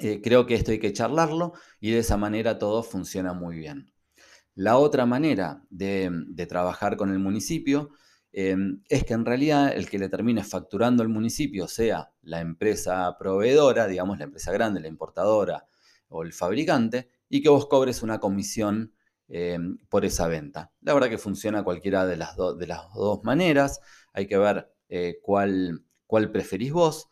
eh, 0.00 0.20
creo 0.22 0.46
que 0.46 0.54
esto 0.54 0.70
hay 0.70 0.78
que 0.78 0.92
charlarlo 0.92 1.52
y 1.80 1.90
de 1.90 1.98
esa 1.98 2.16
manera 2.16 2.58
todo 2.58 2.82
funciona 2.82 3.32
muy 3.34 3.56
bien. 3.56 3.92
La 4.54 4.78
otra 4.78 5.06
manera 5.06 5.62
de, 5.70 6.10
trabajar 6.48 6.96
con 6.96 7.10
el 7.10 7.18
municipio 7.18 7.90
em, 8.32 8.82
es 8.88 9.04
que 9.04 9.14
en 9.14 9.24
realidad 9.24 9.72
el 9.74 9.88
que 9.88 9.98
le 9.98 10.08
termine 10.08 10.42
facturando 10.44 11.02
al 11.02 11.08
municipio 11.08 11.68
sea 11.68 12.12
la 12.22 12.40
empresa 12.40 13.16
proveedora, 13.18 13.86
digamos 13.86 14.18
la 14.18 14.24
empresa 14.24 14.52
grande, 14.52 14.80
la 14.80 14.88
importadora 14.88 15.66
o 16.08 16.22
el 16.22 16.32
fabricante, 16.32 17.08
y 17.28 17.42
que 17.42 17.48
vos 17.48 17.66
cobres 17.66 18.02
una 18.02 18.18
comisión 18.20 18.94
em, 19.28 19.78
por 19.88 20.04
esa 20.04 20.26
venta. 20.28 20.72
La 20.80 20.94
verdad 20.94 21.08
que 21.08 21.18
funciona 21.18 21.62
cualquiera 21.62 22.06
de 22.06 22.16
las, 22.16 22.36
de 22.58 22.66
las 22.66 22.92
dos 22.94 23.22
maneras, 23.22 23.80
hay 24.12 24.26
que 24.26 24.38
ver 24.38 24.72
eh, 24.88 25.18
cuál, 25.22 25.84
cuál, 26.06 26.32
preferís 26.32 26.72
vos, 26.72 27.08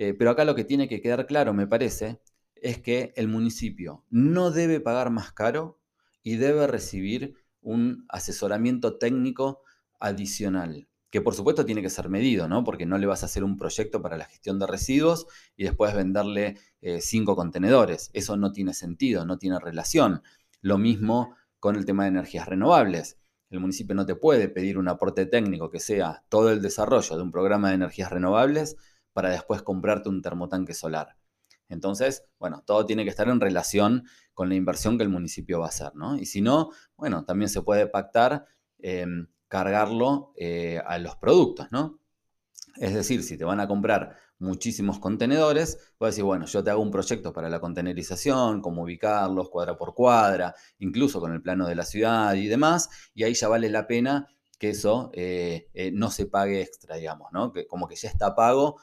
eh, 0.00 0.14
pero 0.14 0.30
acá 0.30 0.46
lo 0.46 0.54
que 0.54 0.64
tiene 0.64 0.88
que 0.88 1.02
quedar 1.02 1.26
claro, 1.26 1.52
me 1.52 1.66
parece, 1.66 2.22
es 2.54 2.78
que 2.78 3.12
el 3.16 3.28
municipio 3.28 4.02
no 4.08 4.50
debe 4.50 4.80
pagar 4.80 5.10
más 5.10 5.30
caro 5.30 5.78
y 6.22 6.36
debe 6.36 6.66
recibir 6.66 7.34
un 7.60 8.06
asesoramiento 8.08 8.96
técnico 8.96 9.60
adicional, 9.98 10.88
que 11.10 11.20
por 11.20 11.34
supuesto 11.34 11.66
tiene 11.66 11.82
que 11.82 11.90
ser 11.90 12.08
medido, 12.08 12.48
¿no? 12.48 12.64
Porque 12.64 12.86
no 12.86 12.96
le 12.96 13.06
vas 13.06 13.22
a 13.22 13.26
hacer 13.26 13.44
un 13.44 13.58
proyecto 13.58 14.00
para 14.00 14.16
la 14.16 14.24
gestión 14.24 14.58
de 14.58 14.66
residuos 14.66 15.26
y 15.54 15.64
después 15.64 15.94
venderle 15.94 16.56
eh, 16.80 17.02
cinco 17.02 17.36
contenedores. 17.36 18.08
Eso 18.14 18.38
no 18.38 18.52
tiene 18.52 18.72
sentido, 18.72 19.26
no 19.26 19.36
tiene 19.36 19.60
relación. 19.60 20.22
Lo 20.62 20.78
mismo 20.78 21.36
con 21.58 21.76
el 21.76 21.84
tema 21.84 22.04
de 22.04 22.08
energías 22.08 22.48
renovables. 22.48 23.18
El 23.50 23.60
municipio 23.60 23.94
no 23.94 24.06
te 24.06 24.14
puede 24.14 24.48
pedir 24.48 24.78
un 24.78 24.88
aporte 24.88 25.26
técnico 25.26 25.70
que 25.70 25.78
sea 25.78 26.24
todo 26.30 26.50
el 26.50 26.62
desarrollo 26.62 27.16
de 27.18 27.22
un 27.22 27.32
programa 27.32 27.68
de 27.68 27.74
energías 27.74 28.10
renovables 28.10 28.78
para 29.20 29.32
después 29.32 29.60
comprarte 29.60 30.08
un 30.08 30.22
termotanque 30.22 30.72
solar. 30.72 31.14
Entonces, 31.68 32.24
bueno, 32.38 32.62
todo 32.64 32.86
tiene 32.86 33.04
que 33.04 33.10
estar 33.10 33.28
en 33.28 33.38
relación 33.38 34.04
con 34.32 34.48
la 34.48 34.54
inversión 34.54 34.96
que 34.96 35.04
el 35.04 35.10
municipio 35.10 35.60
va 35.60 35.66
a 35.66 35.68
hacer, 35.68 35.94
¿no? 35.94 36.16
Y 36.16 36.24
si 36.24 36.40
no, 36.40 36.70
bueno, 36.96 37.26
también 37.26 37.50
se 37.50 37.60
puede 37.60 37.86
pactar 37.86 38.46
em, 38.78 39.26
cargarlo 39.46 40.32
eh, 40.38 40.80
a 40.86 40.96
los 40.96 41.16
productos, 41.16 41.66
¿no? 41.70 42.00
Es 42.76 42.94
decir, 42.94 43.22
si 43.22 43.36
te 43.36 43.44
van 43.44 43.60
a 43.60 43.68
comprar 43.68 44.16
muchísimos 44.38 44.98
contenedores, 45.00 45.92
puedes 45.98 46.14
decir, 46.14 46.24
bueno, 46.24 46.46
yo 46.46 46.64
te 46.64 46.70
hago 46.70 46.80
un 46.80 46.90
proyecto 46.90 47.34
para 47.34 47.50
la 47.50 47.60
contenerización, 47.60 48.62
cómo 48.62 48.84
ubicarlos, 48.84 49.50
cuadra 49.50 49.76
por 49.76 49.92
cuadra, 49.92 50.54
incluso 50.78 51.20
con 51.20 51.34
el 51.34 51.42
plano 51.42 51.66
de 51.66 51.74
la 51.74 51.84
ciudad 51.84 52.32
y 52.36 52.46
demás, 52.46 52.88
y 53.12 53.24
ahí 53.24 53.34
ya 53.34 53.48
vale 53.48 53.68
la 53.68 53.86
pena 53.86 54.28
que 54.58 54.70
eso 54.70 55.10
eh, 55.14 55.68
eh, 55.72 55.90
no 55.90 56.10
se 56.10 56.26
pague 56.26 56.60
extra, 56.60 56.96
digamos, 56.96 57.32
¿no? 57.32 57.50
Que 57.50 57.66
como 57.66 57.88
que 57.88 57.96
ya 57.96 58.08
está 58.08 58.34
pago 58.34 58.78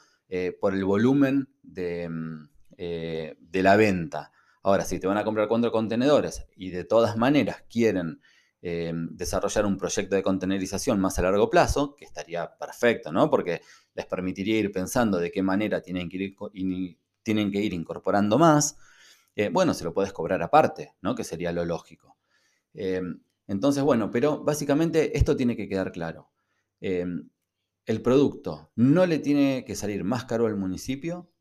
por 0.60 0.74
el 0.74 0.84
volumen 0.84 1.48
de, 1.62 2.02
em, 2.04 2.48
eh, 2.80 3.36
de 3.40 3.62
la 3.64 3.74
venta. 3.74 4.30
Ahora, 4.62 4.84
si 4.84 5.00
te 5.00 5.08
van 5.08 5.18
a 5.18 5.24
comprar 5.24 5.48
cuatro 5.48 5.72
contenedores 5.72 6.46
y 6.54 6.70
de 6.70 6.84
todas 6.84 7.16
maneras 7.16 7.64
quieren 7.68 8.20
eh, 8.62 8.92
desarrollar 8.94 9.66
un 9.66 9.76
proyecto 9.76 10.14
de 10.14 10.22
contenerización 10.22 11.00
más 11.00 11.18
a 11.18 11.22
largo 11.22 11.50
plazo, 11.50 11.96
que 11.96 12.04
estaría 12.04 12.56
perfecto, 12.56 13.10
¿no? 13.10 13.30
Porque 13.30 13.62
les 13.94 14.06
permitiría 14.06 14.60
ir 14.60 14.70
pensando 14.70 15.18
de 15.18 15.32
qué 15.32 15.42
manera 15.42 15.80
tienen 15.82 16.08
que 16.08 16.38
ir, 16.52 17.72
incorporando 17.72 18.38
más. 18.38 18.76
Eh, 19.34 19.48
bueno, 19.52 19.74
se 19.74 19.82
lo 19.82 19.92
puedes 19.92 20.12
cobrar 20.12 20.40
aparte, 20.42 20.94
¿no? 21.02 21.16
Que 21.16 21.24
sería 21.24 21.50
lo 21.50 21.64
lógico. 21.64 22.16
entonces, 23.48 23.82
bueno, 23.82 24.10
pero 24.12 24.44
básicamente 24.44 25.18
esto 25.18 25.34
tiene 25.36 25.56
que 25.56 25.68
quedar 25.68 25.90
claro. 25.90 26.30
El 27.88 28.02
producto 28.02 28.70
no 28.76 29.06
le 29.06 29.18
tiene 29.18 29.64
que 29.66 29.74
salir 29.74 30.04
más 30.04 30.26
caro 30.26 30.46
al 30.46 30.56
municipio 30.56 31.32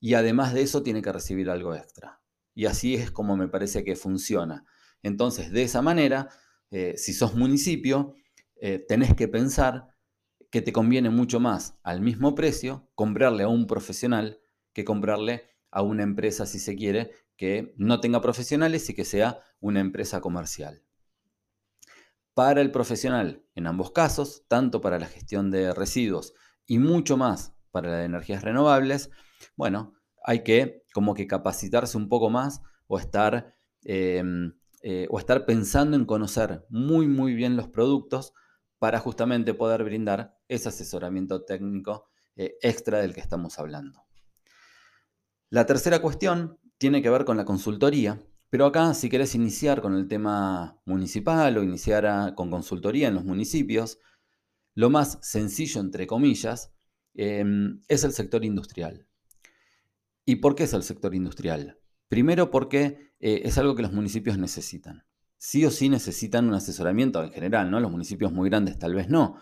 y 0.00 0.14
además 0.14 0.54
de 0.54 0.62
eso 0.62 0.82
tiene 0.82 1.02
que 1.02 1.12
recibir 1.12 1.50
algo 1.50 1.74
extra. 1.74 2.22
Y 2.54 2.64
así 2.64 2.94
es 2.94 3.10
como 3.10 3.36
me 3.36 3.46
parece 3.46 3.84
que 3.84 3.94
funciona. 3.94 4.64
Entonces, 5.02 5.52
de 5.52 5.64
esa 5.64 5.82
manera, 5.82 6.30
eh, 6.70 6.94
si 6.96 7.12
sos 7.12 7.34
municipio, 7.34 8.14
eh, 8.56 8.78
tenés 8.78 9.14
que 9.14 9.28
pensar 9.28 9.88
que 10.50 10.62
te 10.62 10.72
conviene 10.72 11.10
mucho 11.10 11.40
más 11.40 11.78
al 11.82 12.00
mismo 12.00 12.34
precio 12.34 12.88
comprarle 12.94 13.42
a 13.42 13.48
un 13.48 13.66
profesional 13.66 14.40
que 14.72 14.86
comprarle 14.86 15.42
a 15.70 15.82
una 15.82 16.04
empresa, 16.04 16.46
si 16.46 16.58
se 16.58 16.74
quiere, 16.74 17.10
que 17.36 17.74
no 17.76 18.00
tenga 18.00 18.22
profesionales 18.22 18.88
y 18.88 18.94
que 18.94 19.04
sea 19.04 19.40
una 19.60 19.80
empresa 19.80 20.22
comercial. 20.22 20.82
Para 22.34 22.60
el 22.60 22.70
profesional 22.70 23.44
en 23.54 23.66
ambos 23.66 23.92
casos, 23.92 24.44
tanto 24.48 24.80
para 24.80 24.98
la 24.98 25.06
gestión 25.06 25.50
de 25.50 25.74
residuos 25.74 26.34
y 26.66 26.78
mucho 26.78 27.16
más 27.16 27.54
para 27.70 27.90
las 27.90 28.04
energías 28.04 28.42
renovables, 28.42 29.10
bueno, 29.56 29.94
hay 30.24 30.42
que 30.44 30.84
como 30.94 31.14
que 31.14 31.26
capacitarse 31.26 31.96
un 31.96 32.08
poco 32.08 32.30
más 32.30 32.62
o 32.86 32.98
estar, 32.98 33.54
em, 33.82 34.54
eh, 34.82 35.06
o 35.10 35.18
estar 35.18 35.46
pensando 35.46 35.96
en 35.96 36.04
conocer 36.04 36.64
muy, 36.68 37.06
muy 37.08 37.34
bien 37.34 37.56
los 37.56 37.68
productos 37.68 38.32
para 38.78 38.98
justamente 38.98 39.54
poder 39.54 39.84
brindar 39.84 40.36
ese 40.48 40.68
asesoramiento 40.68 41.44
técnico 41.44 42.08
eh, 42.36 42.56
extra 42.62 42.98
del 42.98 43.14
que 43.14 43.20
estamos 43.20 43.58
hablando. 43.58 44.04
La 45.50 45.66
tercera 45.66 46.00
cuestión 46.00 46.58
tiene 46.78 47.02
que 47.02 47.10
ver 47.10 47.24
con 47.24 47.36
la 47.36 47.44
consultoría, 47.44 48.18
pero 48.52 48.66
acá 48.66 48.92
si 48.92 49.08
querés 49.08 49.34
iniciar 49.34 49.80
con 49.80 49.94
el 49.94 50.08
tema 50.08 50.78
municipal 50.84 51.56
o 51.56 51.62
iniciar 51.62 52.34
con 52.34 52.50
consultoría 52.50 53.08
en 53.08 53.14
los 53.14 53.24
municipios, 53.24 53.98
lo 54.74 54.90
más 54.90 55.18
sencillo, 55.22 55.80
entre 55.80 56.06
comillas, 56.06 56.70
em, 57.14 57.80
es 57.88 58.04
el 58.04 58.12
sector 58.12 58.44
industrial. 58.44 59.08
¿Y 60.26 60.36
por 60.36 60.54
qué 60.54 60.64
es 60.64 60.74
el 60.74 60.82
sector 60.82 61.14
industrial? 61.14 61.78
Primero 62.08 62.50
porque 62.50 63.14
eh, 63.20 63.40
es 63.44 63.56
algo 63.56 63.74
que 63.74 63.80
los 63.80 63.94
municipios 63.94 64.36
necesitan. 64.36 65.06
Sí 65.38 65.64
o 65.64 65.70
sí 65.70 65.88
necesitan 65.88 66.46
un 66.46 66.52
asesoramiento 66.52 67.24
en 67.24 67.32
general, 67.32 67.70
¿no? 67.70 67.80
Los 67.80 67.90
municipios 67.90 68.32
muy 68.32 68.50
grandes 68.50 68.78
tal 68.78 68.94
vez 68.94 69.08
no, 69.08 69.36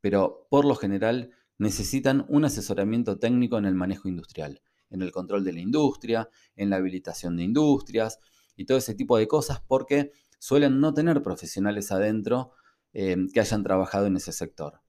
pero 0.00 0.48
por 0.50 0.64
lo 0.64 0.74
general 0.74 1.30
necesitan 1.56 2.26
un 2.28 2.44
asesoramiento 2.44 3.16
técnico 3.20 3.58
en 3.58 3.66
el 3.66 3.76
manejo 3.76 4.08
industrial 4.08 4.60
en 4.90 5.02
el 5.02 5.10
control 5.10 5.44
de 5.44 5.52
la 5.52 5.60
industria, 5.60 6.28
en 6.54 6.70
la 6.70 6.76
habilitación 6.76 7.36
de 7.36 7.42
industrias 7.42 8.20
y 8.56 8.64
todo 8.64 8.78
ese 8.78 8.94
tipo 8.94 9.16
de 9.16 9.28
cosas 9.28 9.60
porque 9.66 10.12
suelen 10.38 10.80
no 10.80 10.94
tener 10.94 11.22
profesionales 11.22 11.92
adentro 11.92 12.52
eh, 12.92 13.16
que 13.32 13.40
hayan 13.40 13.62
trabajado 13.62 14.06
en 14.06 14.16
ese 14.16 14.32
sector. 14.32 14.80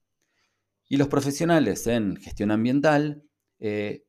Y 0.88 0.96
los 0.96 1.08
profesionales 1.08 1.86
en 1.86 2.16
gestión 2.16 2.50
ambiental, 2.50 3.22
eh, 3.58 4.04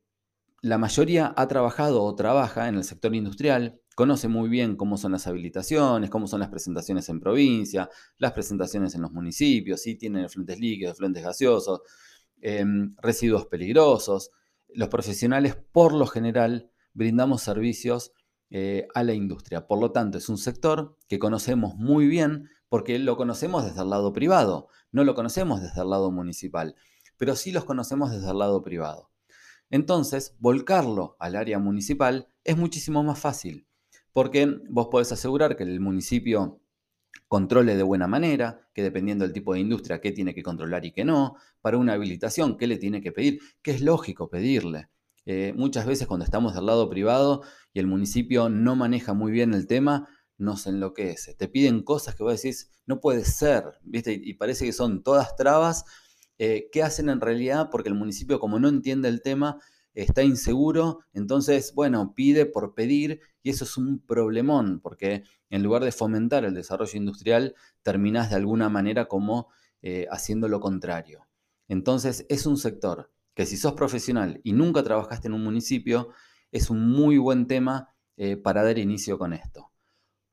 la 0.62 0.78
mayoría 0.78 1.32
ha 1.36 1.48
trabajado 1.48 2.02
o 2.02 2.14
trabaja 2.14 2.68
en 2.68 2.76
el 2.76 2.84
sector 2.84 3.14
industrial, 3.14 3.80
conoce 3.94 4.28
muy 4.28 4.48
bien 4.48 4.76
cómo 4.76 4.96
son 4.96 5.12
las 5.12 5.26
habilitaciones, 5.26 6.10
cómo 6.10 6.26
son 6.26 6.40
las 6.40 6.48
presentaciones 6.48 7.08
en 7.08 7.20
provincia, 7.20 7.88
las 8.18 8.32
presentaciones 8.32 8.94
en 8.94 9.02
los 9.02 9.12
municipios, 9.12 9.82
si 9.82 9.96
tienen 9.96 10.28
fluentes 10.28 10.58
líquidos, 10.58 10.96
fluentes 10.96 11.22
gaseosos, 11.22 11.80
em, 12.40 12.94
residuos 13.02 13.46
peligrosos 13.46 14.30
los 14.74 14.88
profesionales 14.88 15.56
por 15.72 15.92
lo 15.92 16.06
general 16.06 16.70
brindamos 16.92 17.42
servicios 17.42 18.12
eh, 18.50 18.88
a 18.94 19.04
la 19.04 19.14
industria. 19.14 19.66
Por 19.66 19.80
lo 19.80 19.92
tanto, 19.92 20.18
es 20.18 20.28
un 20.28 20.38
sector 20.38 20.96
que 21.08 21.18
conocemos 21.18 21.76
muy 21.76 22.06
bien 22.06 22.48
porque 22.68 22.98
lo 22.98 23.16
conocemos 23.16 23.64
desde 23.64 23.82
el 23.82 23.90
lado 23.90 24.12
privado, 24.12 24.68
no 24.92 25.04
lo 25.04 25.14
conocemos 25.14 25.62
desde 25.62 25.82
el 25.82 25.90
lado 25.90 26.10
municipal, 26.10 26.74
pero 27.16 27.36
sí 27.36 27.52
los 27.52 27.64
conocemos 27.64 28.10
desde 28.10 28.30
el 28.30 28.38
lado 28.38 28.62
privado. 28.62 29.10
Entonces, 29.70 30.36
volcarlo 30.40 31.16
al 31.20 31.36
área 31.36 31.58
municipal 31.58 32.28
es 32.42 32.56
muchísimo 32.56 33.02
más 33.04 33.20
fácil, 33.20 33.68
porque 34.12 34.58
vos 34.68 34.88
podés 34.90 35.12
asegurar 35.12 35.56
que 35.56 35.62
el 35.62 35.78
municipio 35.78 36.60
controle 37.28 37.76
de 37.76 37.84
buena 37.84 38.08
manera, 38.08 38.68
que 38.74 38.82
dependiendo 38.82 39.24
del 39.24 39.32
tipo 39.32 39.54
de 39.54 39.60
industria, 39.60 40.00
qué 40.00 40.10
tiene 40.10 40.34
que 40.34 40.42
controlar 40.42 40.84
y 40.84 40.90
qué 40.90 41.04
no, 41.04 41.36
para 41.60 41.78
una 41.78 41.92
habilitación, 41.92 42.56
qué 42.56 42.66
le 42.66 42.78
tiene 42.78 43.00
que 43.00 43.12
pedir, 43.12 43.38
qué 43.62 43.70
es 43.70 43.80
lógico 43.80 44.28
pedirle. 44.28 44.88
Eh, 45.26 45.52
muchas 45.56 45.86
veces 45.86 46.06
cuando 46.06 46.24
estamos 46.24 46.54
del 46.54 46.66
lado 46.66 46.88
privado 46.88 47.42
y 47.72 47.78
el 47.78 47.86
municipio 47.86 48.48
no 48.48 48.76
maneja 48.76 49.12
muy 49.12 49.32
bien 49.32 49.54
el 49.54 49.66
tema, 49.66 50.08
nos 50.38 50.66
enloquece. 50.66 51.34
Te 51.34 51.48
piden 51.48 51.82
cosas 51.82 52.14
que 52.14 52.22
vos 52.22 52.40
decís, 52.40 52.70
no 52.86 53.00
puede 53.00 53.24
ser, 53.24 53.64
¿viste? 53.82 54.12
Y, 54.12 54.34
parece 54.34 54.64
que 54.64 54.72
son 54.72 55.02
todas 55.02 55.36
trabas. 55.36 55.84
Eh, 56.38 56.68
¿Qué 56.72 56.82
hacen 56.82 57.10
en 57.10 57.20
realidad? 57.20 57.68
Porque 57.70 57.90
el 57.90 57.94
municipio, 57.94 58.40
como 58.40 58.58
no 58.58 58.68
entiende 58.68 59.08
el 59.08 59.22
tema, 59.22 59.58
está 59.94 60.22
inseguro, 60.22 61.00
entonces, 61.12 61.74
bueno, 61.74 62.14
pide 62.14 62.46
por 62.46 62.74
pedir 62.74 63.20
y 63.42 63.50
eso 63.50 63.64
es 63.64 63.76
un 63.76 63.98
problemón, 64.00 64.80
porque 64.80 65.24
en 65.50 65.62
lugar 65.62 65.84
de 65.84 65.92
fomentar 65.92 66.44
el 66.44 66.54
desarrollo 66.54 66.96
industrial, 66.96 67.54
terminás 67.82 68.30
de 68.30 68.36
alguna 68.36 68.68
manera 68.68 69.06
como 69.06 69.48
eh, 69.82 70.06
haciendo 70.10 70.48
lo 70.48 70.60
contrario. 70.60 71.26
Entonces, 71.68 72.26
es 72.28 72.46
un 72.46 72.56
sector 72.56 73.10
que 73.40 73.46
si 73.46 73.56
sos 73.56 73.72
profesional 73.72 74.38
y 74.44 74.52
nunca 74.52 74.82
trabajaste 74.82 75.28
en 75.28 75.32
un 75.32 75.42
municipio, 75.42 76.10
es 76.52 76.68
un 76.68 76.90
muy 76.90 77.16
buen 77.16 77.46
tema 77.46 77.88
eh, 78.18 78.36
para 78.36 78.62
dar 78.62 78.76
inicio 78.78 79.16
con 79.16 79.32
esto. 79.32 79.72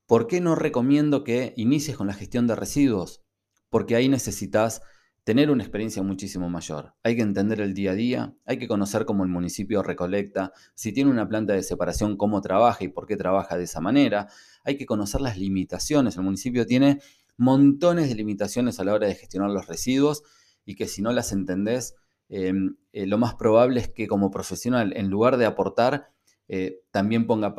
¿Por 0.05 0.27
qué 0.27 0.41
no 0.41 0.55
recomiendo 0.55 1.23
que 1.23 1.53
inicies 1.55 1.95
con 1.95 2.07
la 2.07 2.13
gestión 2.13 2.47
de 2.47 2.55
residuos? 2.55 3.23
Porque 3.69 3.95
ahí 3.95 4.09
necesitas 4.09 4.81
tener 5.23 5.51
una 5.51 5.63
experiencia 5.63 6.03
muchísimo 6.03 6.49
mayor. 6.49 6.95
Hay 7.01 7.15
que 7.15 7.21
entender 7.21 7.61
el 7.61 7.73
día 7.73 7.91
a 7.91 7.95
día, 7.95 8.35
hay 8.43 8.59
que 8.59 8.67
conocer 8.67 9.05
cómo 9.05 9.23
el 9.23 9.29
municipio 9.29 9.83
recolecta, 9.83 10.51
si 10.73 10.91
tiene 10.91 11.09
una 11.09 11.29
planta 11.29 11.53
de 11.53 11.63
separación, 11.63 12.17
cómo 12.17 12.41
trabaja 12.41 12.83
y 12.83 12.89
por 12.89 13.07
qué 13.07 13.15
trabaja 13.15 13.57
de 13.57 13.63
esa 13.63 13.79
manera. 13.79 14.27
Hay 14.65 14.75
que 14.75 14.85
conocer 14.85 15.21
las 15.21 15.37
limitaciones. 15.37 16.17
El 16.17 16.23
municipio 16.23 16.65
tiene 16.65 16.99
montones 17.37 18.09
de 18.09 18.15
limitaciones 18.15 18.81
a 18.81 18.83
la 18.83 18.93
hora 18.93 19.07
de 19.07 19.15
gestionar 19.15 19.49
los 19.49 19.65
residuos 19.65 20.23
y 20.65 20.75
que 20.75 20.89
si 20.89 21.01
no 21.01 21.13
las 21.13 21.31
entendés, 21.31 21.95
em, 22.29 22.75
eh, 22.93 23.05
lo 23.05 23.17
más 23.17 23.35
probable 23.35 23.79
es 23.79 23.89
que 23.89 24.07
como 24.07 24.31
profesional, 24.31 24.93
en 24.95 25.09
lugar 25.09 25.37
de 25.37 25.45
aportar, 25.45 26.11
eh, 26.47 26.81
también, 26.91 27.27
ponga 27.27 27.55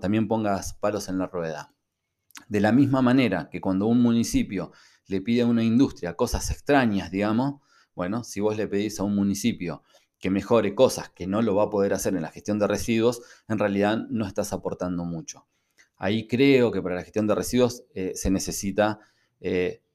también 0.00 0.28
pongas 0.28 0.74
palos 0.74 1.08
en 1.08 1.18
la 1.18 1.26
rueda. 1.26 1.74
De 2.48 2.60
la 2.60 2.72
misma 2.72 3.02
manera 3.02 3.48
que 3.50 3.60
cuando 3.60 3.86
un 3.86 4.02
municipio 4.02 4.72
le 5.06 5.20
pide 5.20 5.42
a 5.42 5.46
una 5.46 5.62
industria 5.62 6.14
cosas 6.14 6.50
extrañas, 6.50 7.10
digamos, 7.10 7.60
bueno, 7.94 8.24
si 8.24 8.40
vos 8.40 8.56
le 8.56 8.66
pedís 8.66 8.98
a 9.00 9.04
un 9.04 9.14
municipio 9.14 9.82
que 10.18 10.30
mejore 10.30 10.74
cosas 10.74 11.10
que 11.10 11.26
no 11.26 11.42
lo 11.42 11.54
va 11.54 11.64
a 11.64 11.70
poder 11.70 11.92
hacer 11.94 12.14
en 12.14 12.22
la 12.22 12.30
gestión 12.30 12.58
de 12.58 12.66
residuos, 12.66 13.22
en 13.48 13.58
realidad 13.58 13.98
no 14.08 14.26
estás 14.26 14.52
aportando 14.52 15.04
mucho. 15.04 15.46
Ahí 15.96 16.26
creo 16.26 16.72
que 16.72 16.82
para 16.82 16.96
la 16.96 17.02
gestión 17.02 17.26
de 17.26 17.34
residuos 17.34 17.84
eh, 17.94 18.12
se 18.14 18.30
necesita 18.30 19.00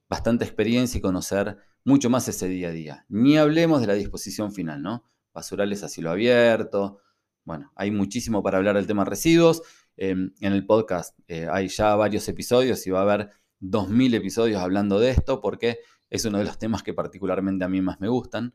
bastante 0.10 0.43
experiencia 0.43 0.97
y 0.97 1.02
conocer 1.02 1.58
mucho 1.88 2.10
más 2.10 2.28
ese 2.28 2.50
día 2.50 2.67
a 2.67 2.71
día. 2.71 3.06
Ni 3.08 3.38
hablemos 3.38 3.80
de 3.80 3.88
la 3.88 3.93
disposición 3.93 4.52
final, 4.52 4.82
¿no? 4.82 5.06
Basurales 5.34 5.84
a 5.84 5.88
cielo 5.88 6.12
abierto. 6.12 7.00
Bueno, 7.45 7.71
hay 7.78 7.91
muchísimo 7.91 8.43
para 8.43 8.58
hablar 8.58 8.76
del 8.76 8.88
tema 8.88 9.06
residuos. 9.06 9.62
Em, 9.95 10.34
en 10.41 10.52
el 10.52 10.65
podcast 10.65 11.17
eh, 11.30 11.47
hay 11.50 11.69
ya 11.69 11.95
varios 11.95 12.28
episodios 12.28 12.86
y 12.86 12.89
va 12.89 13.00
a 13.00 13.04
haber 13.04 13.32
2.000 13.62 14.15
episodios 14.15 14.62
hablando 14.62 15.00
de 15.00 15.12
esto 15.12 15.39
porque 15.39 15.80
es 16.10 16.26
uno 16.26 16.39
de 16.39 16.43
los 16.43 16.60
temas 16.60 16.84
que 16.84 16.93
particularmente 16.93 17.63
a 17.63 17.69
mí 17.69 17.80
más 17.82 18.02
me 18.02 18.10
gustan. 18.10 18.54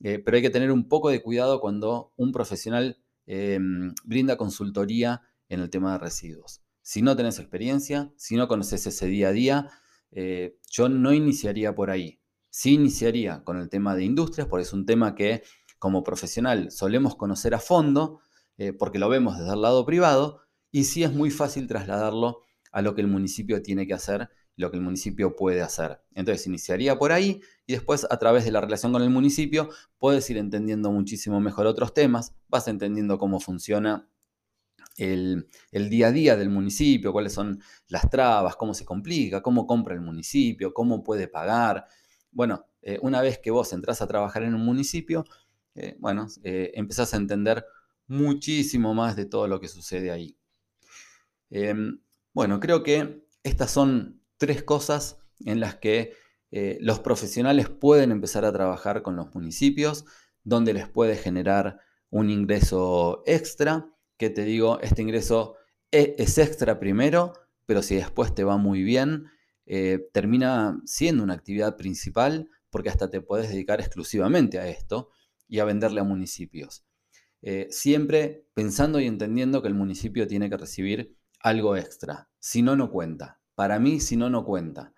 Eh, 0.00 0.18
pero 0.18 0.36
hay 0.36 0.42
que 0.42 0.50
tener 0.50 0.70
un 0.70 0.86
poco 0.86 1.08
de 1.08 1.22
cuidado 1.22 1.60
cuando 1.60 2.12
un 2.16 2.30
profesional 2.30 2.98
eh, 3.26 3.58
brinda 4.04 4.36
consultoría 4.36 5.22
en 5.48 5.60
el 5.60 5.70
tema 5.70 5.92
de 5.92 5.98
residuos. 5.98 6.60
Si 6.82 7.00
no 7.00 7.16
tenés 7.16 7.38
experiencia, 7.38 8.12
si 8.16 8.36
no 8.36 8.48
conoces 8.48 8.86
ese 8.86 9.06
día 9.06 9.28
a 9.28 9.32
día, 9.32 9.70
eh, 10.10 10.58
yo 10.70 10.90
no 10.90 11.14
iniciaría 11.14 11.74
por 11.74 11.88
ahí. 11.88 12.20
Sí 12.56 12.72
iniciaría 12.72 13.44
con 13.44 13.58
el 13.58 13.68
tema 13.68 13.94
de 13.94 14.02
industrias, 14.02 14.48
porque 14.48 14.62
es 14.62 14.72
un 14.72 14.86
tema 14.86 15.14
que 15.14 15.42
como 15.78 16.02
profesional 16.02 16.70
solemos 16.70 17.14
conocer 17.14 17.54
a 17.54 17.58
fondo, 17.58 18.20
porque 18.78 18.98
lo 18.98 19.10
vemos 19.10 19.38
desde 19.38 19.52
el 19.52 19.60
lado 19.60 19.84
privado, 19.84 20.40
y 20.70 20.84
sí 20.84 21.04
es 21.04 21.12
muy 21.12 21.30
fácil 21.30 21.66
trasladarlo 21.66 22.40
a 22.72 22.80
lo 22.80 22.94
que 22.94 23.02
el 23.02 23.08
municipio 23.08 23.60
tiene 23.60 23.86
que 23.86 23.92
hacer, 23.92 24.30
lo 24.56 24.70
que 24.70 24.78
el 24.78 24.82
municipio 24.82 25.36
puede 25.36 25.60
hacer. 25.60 26.00
Entonces 26.14 26.46
iniciaría 26.46 26.98
por 26.98 27.12
ahí 27.12 27.42
y 27.66 27.74
después 27.74 28.06
a 28.08 28.18
través 28.18 28.46
de 28.46 28.52
la 28.52 28.62
relación 28.62 28.90
con 28.90 29.02
el 29.02 29.10
municipio 29.10 29.68
puedes 29.98 30.30
ir 30.30 30.38
entendiendo 30.38 30.90
muchísimo 30.90 31.40
mejor 31.40 31.66
otros 31.66 31.92
temas, 31.92 32.34
vas 32.48 32.68
entendiendo 32.68 33.18
cómo 33.18 33.38
funciona 33.38 34.08
el, 34.96 35.46
día 35.90 36.06
a 36.06 36.12
día 36.12 36.36
del 36.36 36.48
municipio, 36.48 37.12
cuáles 37.12 37.34
son 37.34 37.60
las 37.88 38.08
trabas, 38.08 38.56
cómo 38.56 38.72
se 38.72 38.86
complica, 38.86 39.42
cómo 39.42 39.66
compra 39.66 39.94
el 39.94 40.00
municipio, 40.00 40.72
cómo 40.72 41.04
puede 41.04 41.28
pagar. 41.28 41.84
Bueno, 42.36 42.66
eh, 42.82 42.98
una 43.00 43.22
vez 43.22 43.38
que 43.38 43.50
vos 43.50 43.72
entras 43.72 44.02
a 44.02 44.06
trabajar 44.06 44.42
en 44.42 44.54
un 44.54 44.62
municipio, 44.62 45.24
eh, 45.74 45.96
bueno, 45.98 46.26
eh, 46.44 46.70
empezás 46.74 47.14
a 47.14 47.16
entender 47.16 47.64
muchísimo 48.08 48.92
más 48.92 49.16
de 49.16 49.24
todo 49.24 49.48
lo 49.48 49.58
que 49.58 49.68
sucede 49.68 50.10
ahí. 50.10 50.36
Em, 51.48 51.98
bueno, 52.34 52.60
creo 52.60 52.82
que 52.82 53.26
estas 53.42 53.70
son 53.70 54.20
tres 54.36 54.62
cosas 54.62 55.18
en 55.46 55.60
las 55.60 55.76
que 55.76 56.12
eh, 56.50 56.76
los 56.82 57.00
profesionales 57.00 57.70
pueden 57.70 58.12
empezar 58.12 58.44
a 58.44 58.52
trabajar 58.52 59.00
con 59.00 59.16
los 59.16 59.34
municipios, 59.34 60.04
donde 60.44 60.74
les 60.74 60.90
puede 60.90 61.16
generar 61.16 61.80
un 62.10 62.28
ingreso 62.28 63.22
extra, 63.24 63.88
que 64.18 64.28
te 64.28 64.44
digo, 64.44 64.78
este 64.82 65.00
ingreso 65.00 65.56
e, 65.90 66.16
es, 66.18 66.36
extra 66.36 66.78
primero, 66.78 67.32
pero 67.64 67.80
si 67.80 67.94
después 67.94 68.34
te 68.34 68.44
va 68.44 68.58
muy 68.58 68.82
bien, 68.82 69.30
eh, 69.66 70.08
termina 70.12 70.80
siendo 70.84 71.22
una 71.22 71.34
actividad 71.34 71.76
principal 71.76 72.48
porque 72.70 72.88
hasta 72.88 73.10
te 73.10 73.20
puedes 73.20 73.50
dedicar 73.50 73.80
exclusivamente 73.80 74.58
a 74.58 74.68
esto 74.68 75.10
y 75.48 75.58
a 75.58 75.64
venderle 75.64 76.00
a 76.00 76.04
municipios. 76.04 76.84
Eh, 77.42 77.68
siempre 77.70 78.46
pensando 78.54 79.00
y 79.00 79.06
entendiendo 79.06 79.62
que 79.62 79.68
el 79.68 79.74
municipio 79.74 80.26
tiene 80.26 80.48
que 80.50 80.56
recibir 80.56 81.16
algo 81.40 81.76
extra. 81.76 82.28
Si 82.38 82.62
no, 82.62 82.76
no 82.76 82.90
cuenta. 82.90 83.40
Para 83.54 83.78
mí, 83.78 84.00
si 84.00 84.16
no, 84.16 84.30
no 84.30 84.44
cuenta. 84.44 84.92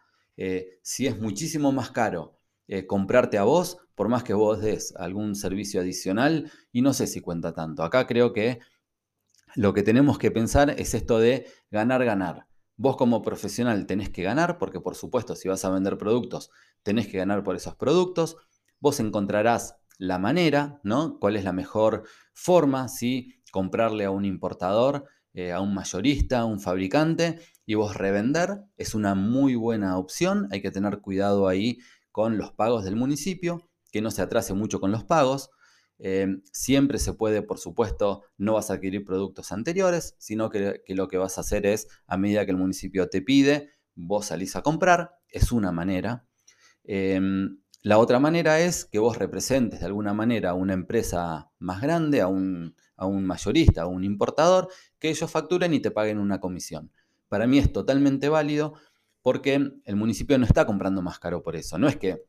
si 0.83 1.07
es 1.07 1.19
muchísimo 1.19 1.73
más 1.73 1.91
caro 1.91 2.39
comprarte 2.87 3.39
a 3.39 3.45
vos, 3.45 3.79
por 3.95 4.09
más 4.09 4.23
que 4.23 4.35
vos 4.35 4.61
des 4.61 4.95
algún 4.97 5.35
servicio 5.35 5.81
adicional, 5.81 6.51
y 6.73 6.83
no 6.83 6.93
sé 6.93 7.07
si 7.07 7.21
cuenta 7.21 7.53
tanto. 7.53 7.83
Acá 7.83 8.07
creo 8.07 8.33
que 8.33 8.61
lo 9.55 9.75
que 9.75 9.83
tenemos 9.83 10.19
que 10.19 10.31
pensar 10.31 10.71
es 10.71 10.95
esto 10.95 11.19
de 11.19 11.47
ganar, 11.71 12.05
ganar. 12.05 12.47
Vos 12.81 12.97
como 12.97 13.23
profesional 13.23 13.87
tenés 13.87 14.09
que 14.09 14.23
ganar, 14.23 14.57
porque 14.57 14.81
por 14.81 14.95
supuesto 14.95 15.35
si 15.35 15.49
vas 15.49 15.65
a 15.65 15.71
vender 15.71 15.99
productos, 15.99 16.51
tenés 16.85 17.09
que 17.09 17.19
ganar 17.19 17.43
por 17.43 17.57
esos 17.57 17.75
productos. 17.75 18.37
Vos 18.79 19.01
encontrarás 19.01 19.77
la 19.99 20.21
manera, 20.21 20.81
¿no? 20.85 21.19
¿Cuál 21.19 21.35
es 21.35 21.43
la 21.43 21.53
mejor 21.53 22.05
forma? 22.35 22.87
Si 22.87 23.43
comprarle 23.51 24.05
a 24.05 24.13
un 24.13 24.25
importador, 24.25 25.07
eh, 25.35 25.51
a 25.51 25.61
un 25.61 25.75
mayorista, 25.75 26.39
a 26.39 26.45
un 26.45 26.61
fabricante 26.61 27.41
y 27.67 27.75
vos 27.75 27.97
revender 27.97 28.63
es 28.77 28.95
una 28.95 29.17
muy 29.17 29.57
buena 29.57 29.99
opción. 29.99 30.47
Hay 30.53 30.63
que 30.63 30.71
tener 30.71 31.01
cuidado 31.01 31.49
ahí 31.49 31.79
con 32.13 32.39
los 32.39 32.53
pagos 32.53 32.85
del 32.85 32.95
municipio, 32.95 33.69
que 33.91 34.01
no 34.01 34.13
se 34.13 34.23
atrase 34.23 34.55
mucho 34.55 34.79
con 34.79 34.93
los 34.93 35.03
pagos. 35.03 35.51
Em, 35.99 36.43
siempre 36.53 36.99
se 36.99 37.13
puede, 37.13 37.43
por 37.43 37.59
supuesto, 37.59 38.23
no 38.37 38.55
vas 38.55 38.71
a 38.71 38.75
adquirir 38.75 39.05
productos 39.05 39.51
anteriores, 39.53 40.15
sino 40.19 40.49
que, 40.49 40.83
lo 40.89 41.09
que 41.09 41.19
vas 41.19 41.39
a 41.39 41.41
hacer 41.41 41.67
es, 41.67 41.89
a 42.07 42.17
medida 42.17 42.45
que 42.45 42.53
el 42.53 42.57
municipio 42.57 43.09
te 43.09 43.21
pide, 43.21 43.71
vos 43.95 44.27
salís 44.27 44.55
a 44.57 44.63
comprar, 44.63 45.17
es 45.29 45.51
una 45.53 45.73
manera. 45.73 46.25
Em, 46.85 47.59
la 47.83 47.99
otra 47.99 48.19
manera 48.21 48.61
es 48.61 48.85
que 48.85 48.99
vos 48.99 49.19
representes 49.19 49.81
de 49.81 49.87
alguna 49.87 50.15
manera 50.15 50.51
a 50.51 50.55
una 50.55 50.73
empresa 50.73 51.51
más 51.59 51.81
grande, 51.81 52.21
a 52.21 52.29
un, 52.29 52.75
a 52.97 53.07
un 53.07 53.25
mayorista, 53.25 53.83
a 53.83 53.87
un 53.87 54.05
importador, 54.05 54.69
que 54.99 55.11
ellos 55.11 55.31
facturen 55.31 55.75
y 55.75 55.81
te 55.81 55.91
paguen 55.91 56.19
una 56.19 56.41
comisión. 56.41 56.93
Para 57.29 57.47
mí 57.47 57.59
es 57.59 57.73
totalmente 57.73 58.29
válido 58.29 58.75
porque 59.23 59.73
el 59.85 59.97
municipio 59.97 60.39
no 60.39 60.45
está 60.45 60.65
comprando 60.65 61.03
más 61.03 61.19
caro 61.19 61.43
por 61.43 61.57
eso. 61.57 61.79
No 61.79 61.89
es 61.89 61.97
que 61.97 62.25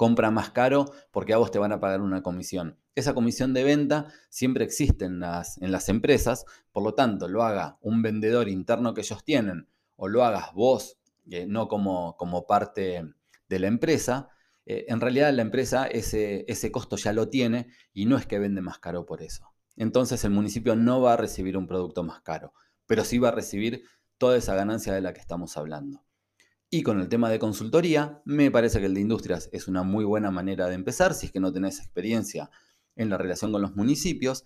compra 0.00 0.30
más 0.30 0.48
caro 0.48 0.86
porque 1.10 1.34
a 1.34 1.36
vos 1.36 1.50
te 1.50 1.58
van 1.58 1.72
a 1.72 1.78
pagar 1.78 2.00
una 2.00 2.22
comisión. 2.22 2.78
Esa 2.94 3.12
comisión 3.12 3.52
de 3.52 3.64
venta 3.64 4.06
siempre 4.30 4.64
existe 4.64 5.04
en 5.04 5.20
las, 5.20 5.60
en 5.60 5.72
las 5.72 5.90
empresas, 5.90 6.46
por 6.72 6.82
lo 6.82 6.94
tanto, 6.94 7.28
lo 7.28 7.42
haga 7.42 7.76
un 7.82 8.00
vendedor 8.00 8.48
interno 8.48 8.94
que 8.94 9.02
ellos 9.02 9.22
tienen 9.24 9.68
o 9.96 10.08
lo 10.08 10.24
hagas 10.24 10.54
vos, 10.54 10.96
eh, 11.30 11.44
no 11.46 11.68
como, 11.68 12.16
como 12.16 12.46
parte 12.46 13.12
de 13.46 13.58
la 13.58 13.66
empresa, 13.66 14.30
eh, 14.64 14.86
en 14.88 15.02
realidad 15.02 15.34
la 15.34 15.42
empresa 15.42 15.86
ese, 15.86 16.46
ese 16.48 16.72
costo 16.72 16.96
ya 16.96 17.12
lo 17.12 17.28
tiene 17.28 17.66
y 17.92 18.06
no 18.06 18.16
es 18.16 18.24
que 18.24 18.38
vende 18.38 18.62
más 18.62 18.78
caro 18.78 19.04
por 19.04 19.20
eso. 19.20 19.52
Entonces 19.76 20.24
el 20.24 20.30
municipio 20.30 20.76
no 20.76 21.02
va 21.02 21.12
a 21.12 21.18
recibir 21.18 21.58
un 21.58 21.66
producto 21.66 22.04
más 22.04 22.22
caro, 22.22 22.54
pero 22.86 23.04
sí 23.04 23.18
va 23.18 23.28
a 23.28 23.32
recibir 23.32 23.84
toda 24.16 24.38
esa 24.38 24.54
ganancia 24.54 24.94
de 24.94 25.02
la 25.02 25.12
que 25.12 25.20
estamos 25.20 25.58
hablando. 25.58 26.02
Y 26.72 26.84
con 26.84 27.00
el 27.00 27.08
tema 27.08 27.28
de 27.28 27.40
consultoría, 27.40 28.22
me 28.24 28.52
parece 28.52 28.78
que 28.78 28.86
el 28.86 28.94
de 28.94 29.00
industrias 29.00 29.48
es 29.50 29.66
una 29.66 29.82
muy 29.82 30.04
buena 30.04 30.30
manera 30.30 30.68
de 30.68 30.76
empezar 30.76 31.14
si 31.14 31.26
es 31.26 31.32
que 31.32 31.40
no 31.40 31.52
tenés 31.52 31.80
experiencia 31.80 32.48
en 32.94 33.10
la 33.10 33.18
relación 33.18 33.50
con 33.50 33.60
los 33.60 33.74
municipios. 33.74 34.44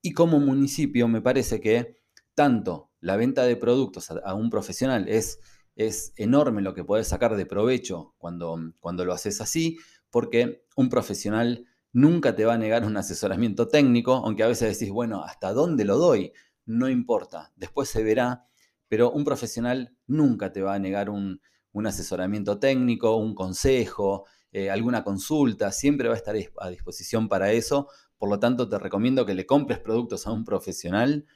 Y 0.00 0.12
como 0.12 0.40
municipio 0.40 1.06
me 1.06 1.20
parece 1.20 1.60
que 1.60 1.98
tanto 2.32 2.92
la 3.00 3.16
venta 3.16 3.42
de 3.44 3.56
productos 3.56 4.10
a, 4.10 4.32
un 4.32 4.48
profesional 4.48 5.06
es, 5.06 5.38
es 5.74 6.14
enorme 6.16 6.62
lo 6.62 6.72
que 6.72 6.82
podés 6.82 7.08
sacar 7.08 7.36
de 7.36 7.44
provecho 7.44 8.14
cuando, 8.16 8.58
cuando 8.80 9.04
lo 9.04 9.12
haces 9.12 9.42
así, 9.42 9.76
porque 10.10 10.64
un 10.76 10.88
profesional 10.88 11.66
nunca 11.92 12.34
te 12.34 12.46
va 12.46 12.54
a 12.54 12.58
negar 12.58 12.86
un 12.86 12.96
asesoramiento 12.96 13.68
técnico, 13.68 14.14
aunque 14.14 14.44
a 14.44 14.48
veces 14.48 14.78
decís, 14.78 14.90
bueno, 14.90 15.24
¿hasta 15.24 15.52
dónde 15.52 15.84
lo 15.84 15.98
doy? 15.98 16.32
No 16.64 16.88
importa, 16.88 17.52
después 17.54 17.90
se 17.90 18.02
verá, 18.02 18.46
pero 18.88 19.10
un 19.10 19.26
profesional 19.26 19.94
nunca 20.06 20.52
te 20.52 20.62
va 20.62 20.74
a 20.74 20.78
negar 20.78 21.10
un, 21.10 21.40
un 21.76 21.86
asesoramiento 21.86 22.58
técnico, 22.58 23.16
un 23.16 23.34
consejo, 23.34 24.24
eh, 24.50 24.70
alguna 24.70 25.04
consulta, 25.04 25.72
siempre 25.72 26.08
va 26.08 26.14
a 26.14 26.16
estar 26.16 26.34
a 26.58 26.70
disposición 26.70 27.28
para 27.28 27.52
eso. 27.52 27.88
Por 28.16 28.30
lo 28.30 28.40
tanto, 28.40 28.66
te 28.66 28.78
recomiendo 28.78 29.26
que 29.26 29.34
le 29.34 29.44
compres 29.44 29.78
productos 29.78 30.26
a 30.26 30.32
un 30.32 30.46
profesional. 30.46 31.26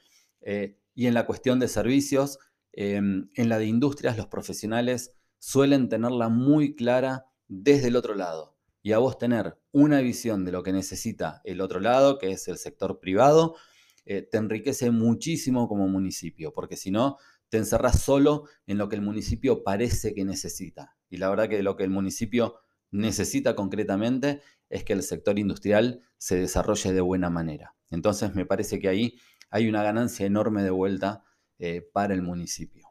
Eh, 0.41 0.79
y 0.95 1.05
en 1.05 1.13
la 1.13 1.27
cuestión 1.27 1.59
de 1.59 1.67
servicios, 1.67 2.39
em, 2.73 3.29
en 3.35 3.49
la 3.49 3.59
de 3.59 3.67
industrias, 3.67 4.17
los 4.17 4.25
profesionales 4.25 5.13
suelen 5.37 5.89
tenerla 5.89 6.27
muy 6.29 6.75
clara 6.75 7.27
desde 7.47 7.89
el 7.89 7.95
otro 7.95 8.15
lado. 8.15 8.57
Y 8.81 8.93
a 8.93 8.97
vos 8.97 9.19
tener 9.19 9.59
una 9.71 10.01
visión 10.01 10.43
de 10.43 10.53
lo 10.53 10.63
que 10.63 10.73
necesita 10.73 11.41
el 11.43 11.61
otro 11.61 11.79
lado, 11.79 12.17
que 12.17 12.31
es 12.31 12.47
el 12.47 12.57
sector 12.57 12.99
privado, 12.99 13.57
eh, 14.05 14.21
te 14.21 14.37
enriquece 14.37 14.91
muchísimo 14.91 15.67
como 15.67 15.87
municipio, 15.87 16.53
porque 16.53 16.77
si 16.77 16.91
no, 16.91 17.17
te 17.49 17.57
encerras 17.57 18.01
solo 18.01 18.45
en 18.65 18.77
lo 18.77 18.89
que 18.89 18.95
el 18.95 19.01
municipio 19.01 19.63
parece 19.63 20.13
que 20.13 20.25
necesita. 20.25 20.97
Y 21.09 21.17
la 21.17 21.29
verdad 21.29 21.49
que 21.49 21.61
lo 21.61 21.75
que 21.75 21.83
el 21.83 21.89
municipio 21.89 22.55
necesita 22.91 23.55
concretamente 23.55 24.41
es 24.69 24.83
que 24.83 24.93
el 24.93 25.03
sector 25.03 25.37
industrial 25.37 26.01
se 26.17 26.37
desarrolle 26.37 26.93
de 26.93 27.01
buena 27.01 27.29
manera. 27.29 27.75
Entonces 27.89 28.33
me 28.35 28.45
parece 28.45 28.79
que 28.79 28.87
ahí 28.87 29.17
hay 29.49 29.67
una 29.67 29.83
ganancia 29.83 30.25
enorme 30.25 30.63
de 30.63 30.69
vuelta 30.69 31.23
eh, 31.59 31.81
para 31.93 32.13
el 32.13 32.21
municipio. 32.21 32.87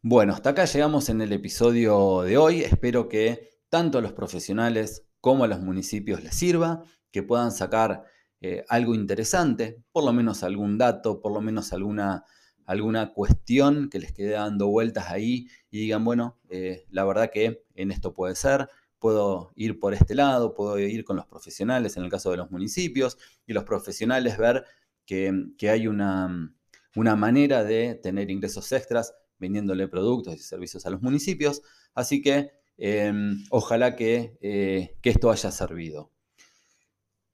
Bueno, 0.00 0.32
hasta 0.32 0.50
acá 0.50 0.64
llegamos 0.64 1.08
en 1.08 1.20
el 1.20 1.32
episodio 1.32 2.22
de 2.22 2.38
hoy. 2.38 2.62
Espero 2.62 3.08
que 3.08 3.50
tanto 3.68 3.98
a 3.98 4.00
los 4.00 4.12
profesionales 4.12 5.06
como 5.20 5.42
a 5.42 5.48
los 5.48 5.60
municipios 5.60 6.22
les 6.22 6.36
sirva, 6.36 6.84
que 7.10 7.24
puedan 7.24 7.50
sacar 7.50 8.04
eh, 8.40 8.64
algo 8.68 8.94
interesante, 8.94 9.82
por 9.92 10.04
lo 10.04 10.12
menos 10.12 10.42
algún 10.42 10.78
dato, 10.78 11.20
por 11.20 11.32
lo 11.32 11.40
menos 11.40 11.72
alguna 11.72 12.24
alguna 12.68 13.14
cuestión 13.14 13.88
que 13.88 13.98
les 13.98 14.12
quede 14.12 14.32
dando 14.32 14.68
vueltas 14.68 15.06
ahí 15.08 15.48
y 15.70 15.80
digan, 15.80 16.04
bueno, 16.04 16.38
eh, 16.50 16.84
la 16.90 17.06
verdad 17.06 17.30
que 17.32 17.64
en 17.74 17.90
esto 17.90 18.12
puede 18.12 18.34
ser, 18.34 18.68
puedo 18.98 19.52
ir 19.56 19.80
por 19.80 19.94
este 19.94 20.14
lado, 20.14 20.54
puedo 20.54 20.78
ir 20.78 21.02
con 21.02 21.16
los 21.16 21.24
profesionales 21.24 21.96
en 21.96 22.04
el 22.04 22.10
caso 22.10 22.30
de 22.30 22.36
los 22.36 22.50
municipios 22.50 23.16
y 23.46 23.54
los 23.54 23.64
profesionales 23.64 24.36
ver 24.36 24.66
que, 25.06 25.32
hay 25.62 25.86
una, 25.86 26.54
una, 26.94 27.16
manera 27.16 27.64
de 27.64 27.94
tener 27.94 28.30
ingresos 28.30 28.70
extras 28.72 29.14
vendiéndole 29.38 29.88
productos 29.88 30.34
y 30.34 30.40
servicios 30.40 30.84
a 30.84 30.90
los 30.90 31.00
municipios. 31.00 31.62
Así 31.94 32.20
que 32.20 32.50
em, 32.76 33.44
ojalá 33.48 33.96
que, 33.96 34.36
eh, 34.42 34.94
que, 35.00 35.08
esto 35.08 35.30
haya 35.30 35.50
servido. 35.50 36.12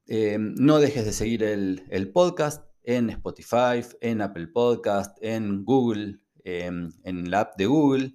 Em, 0.07 0.55
no 0.59 0.81
dejes 0.81 1.07
de 1.07 1.13
seguir 1.13 1.43
el, 1.43 2.11
podcast 2.13 2.67
en 2.83 3.09
Spotify, 3.09 3.83
en 4.03 4.21
Apple 4.21 4.49
Podcast, 4.49 5.17
en 5.23 5.65
Google, 5.65 6.21
em, 6.45 6.91
en 7.05 7.31
la 7.31 7.41
app 7.41 7.57
de 7.57 7.67
Google 7.67 8.13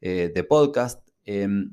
eh, 0.00 0.32
de 0.34 0.44
podcast, 0.44 1.06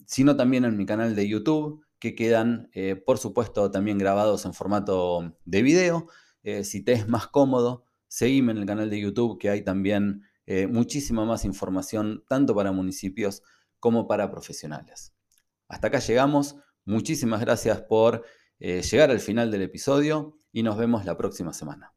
sino 0.05 0.35
también 0.35 0.65
en 0.65 0.75
mi 0.75 0.85
canal 0.85 1.15
de 1.15 1.27
YouTube, 1.27 1.85
que 1.99 2.15
quedan, 2.15 2.69
eh, 2.73 2.95
por 2.95 3.19
supuesto, 3.19 3.71
también 3.71 3.97
grabados 3.97 4.45
en 4.45 4.53
formato 4.53 5.37
de 5.45 5.61
video. 5.61 6.07
Eh, 6.41 6.63
si 6.65 6.83
te 6.83 6.93
es 6.93 7.07
más 7.07 7.27
cómodo, 7.27 7.85
seguime 8.07 8.51
en 8.51 8.57
el 8.57 8.65
canal 8.65 8.89
de 8.89 8.99
YouTube, 8.99 9.37
que 9.39 9.49
hay 9.49 9.63
también 9.63 10.23
muchísima 10.69 11.23
más 11.23 11.45
información, 11.45 12.25
tanto 12.27 12.53
para 12.53 12.73
municipios 12.73 13.43
como 13.79 14.07
para 14.09 14.29
profesionales. 14.29 15.13
Hasta 15.69 15.87
acá 15.87 15.99
llegamos. 15.99 16.57
Muchísimas 16.83 17.39
gracias 17.39 17.81
por 17.83 18.25
llegar 18.63 19.11
al 19.11 19.19
final 19.19 19.51
del 19.51 19.63
episodio 19.63 20.39
y 20.53 20.63
nos 20.63 20.77
vemos 20.77 21.05
la 21.05 21.17
próxima 21.17 21.51
semana. 21.51 21.93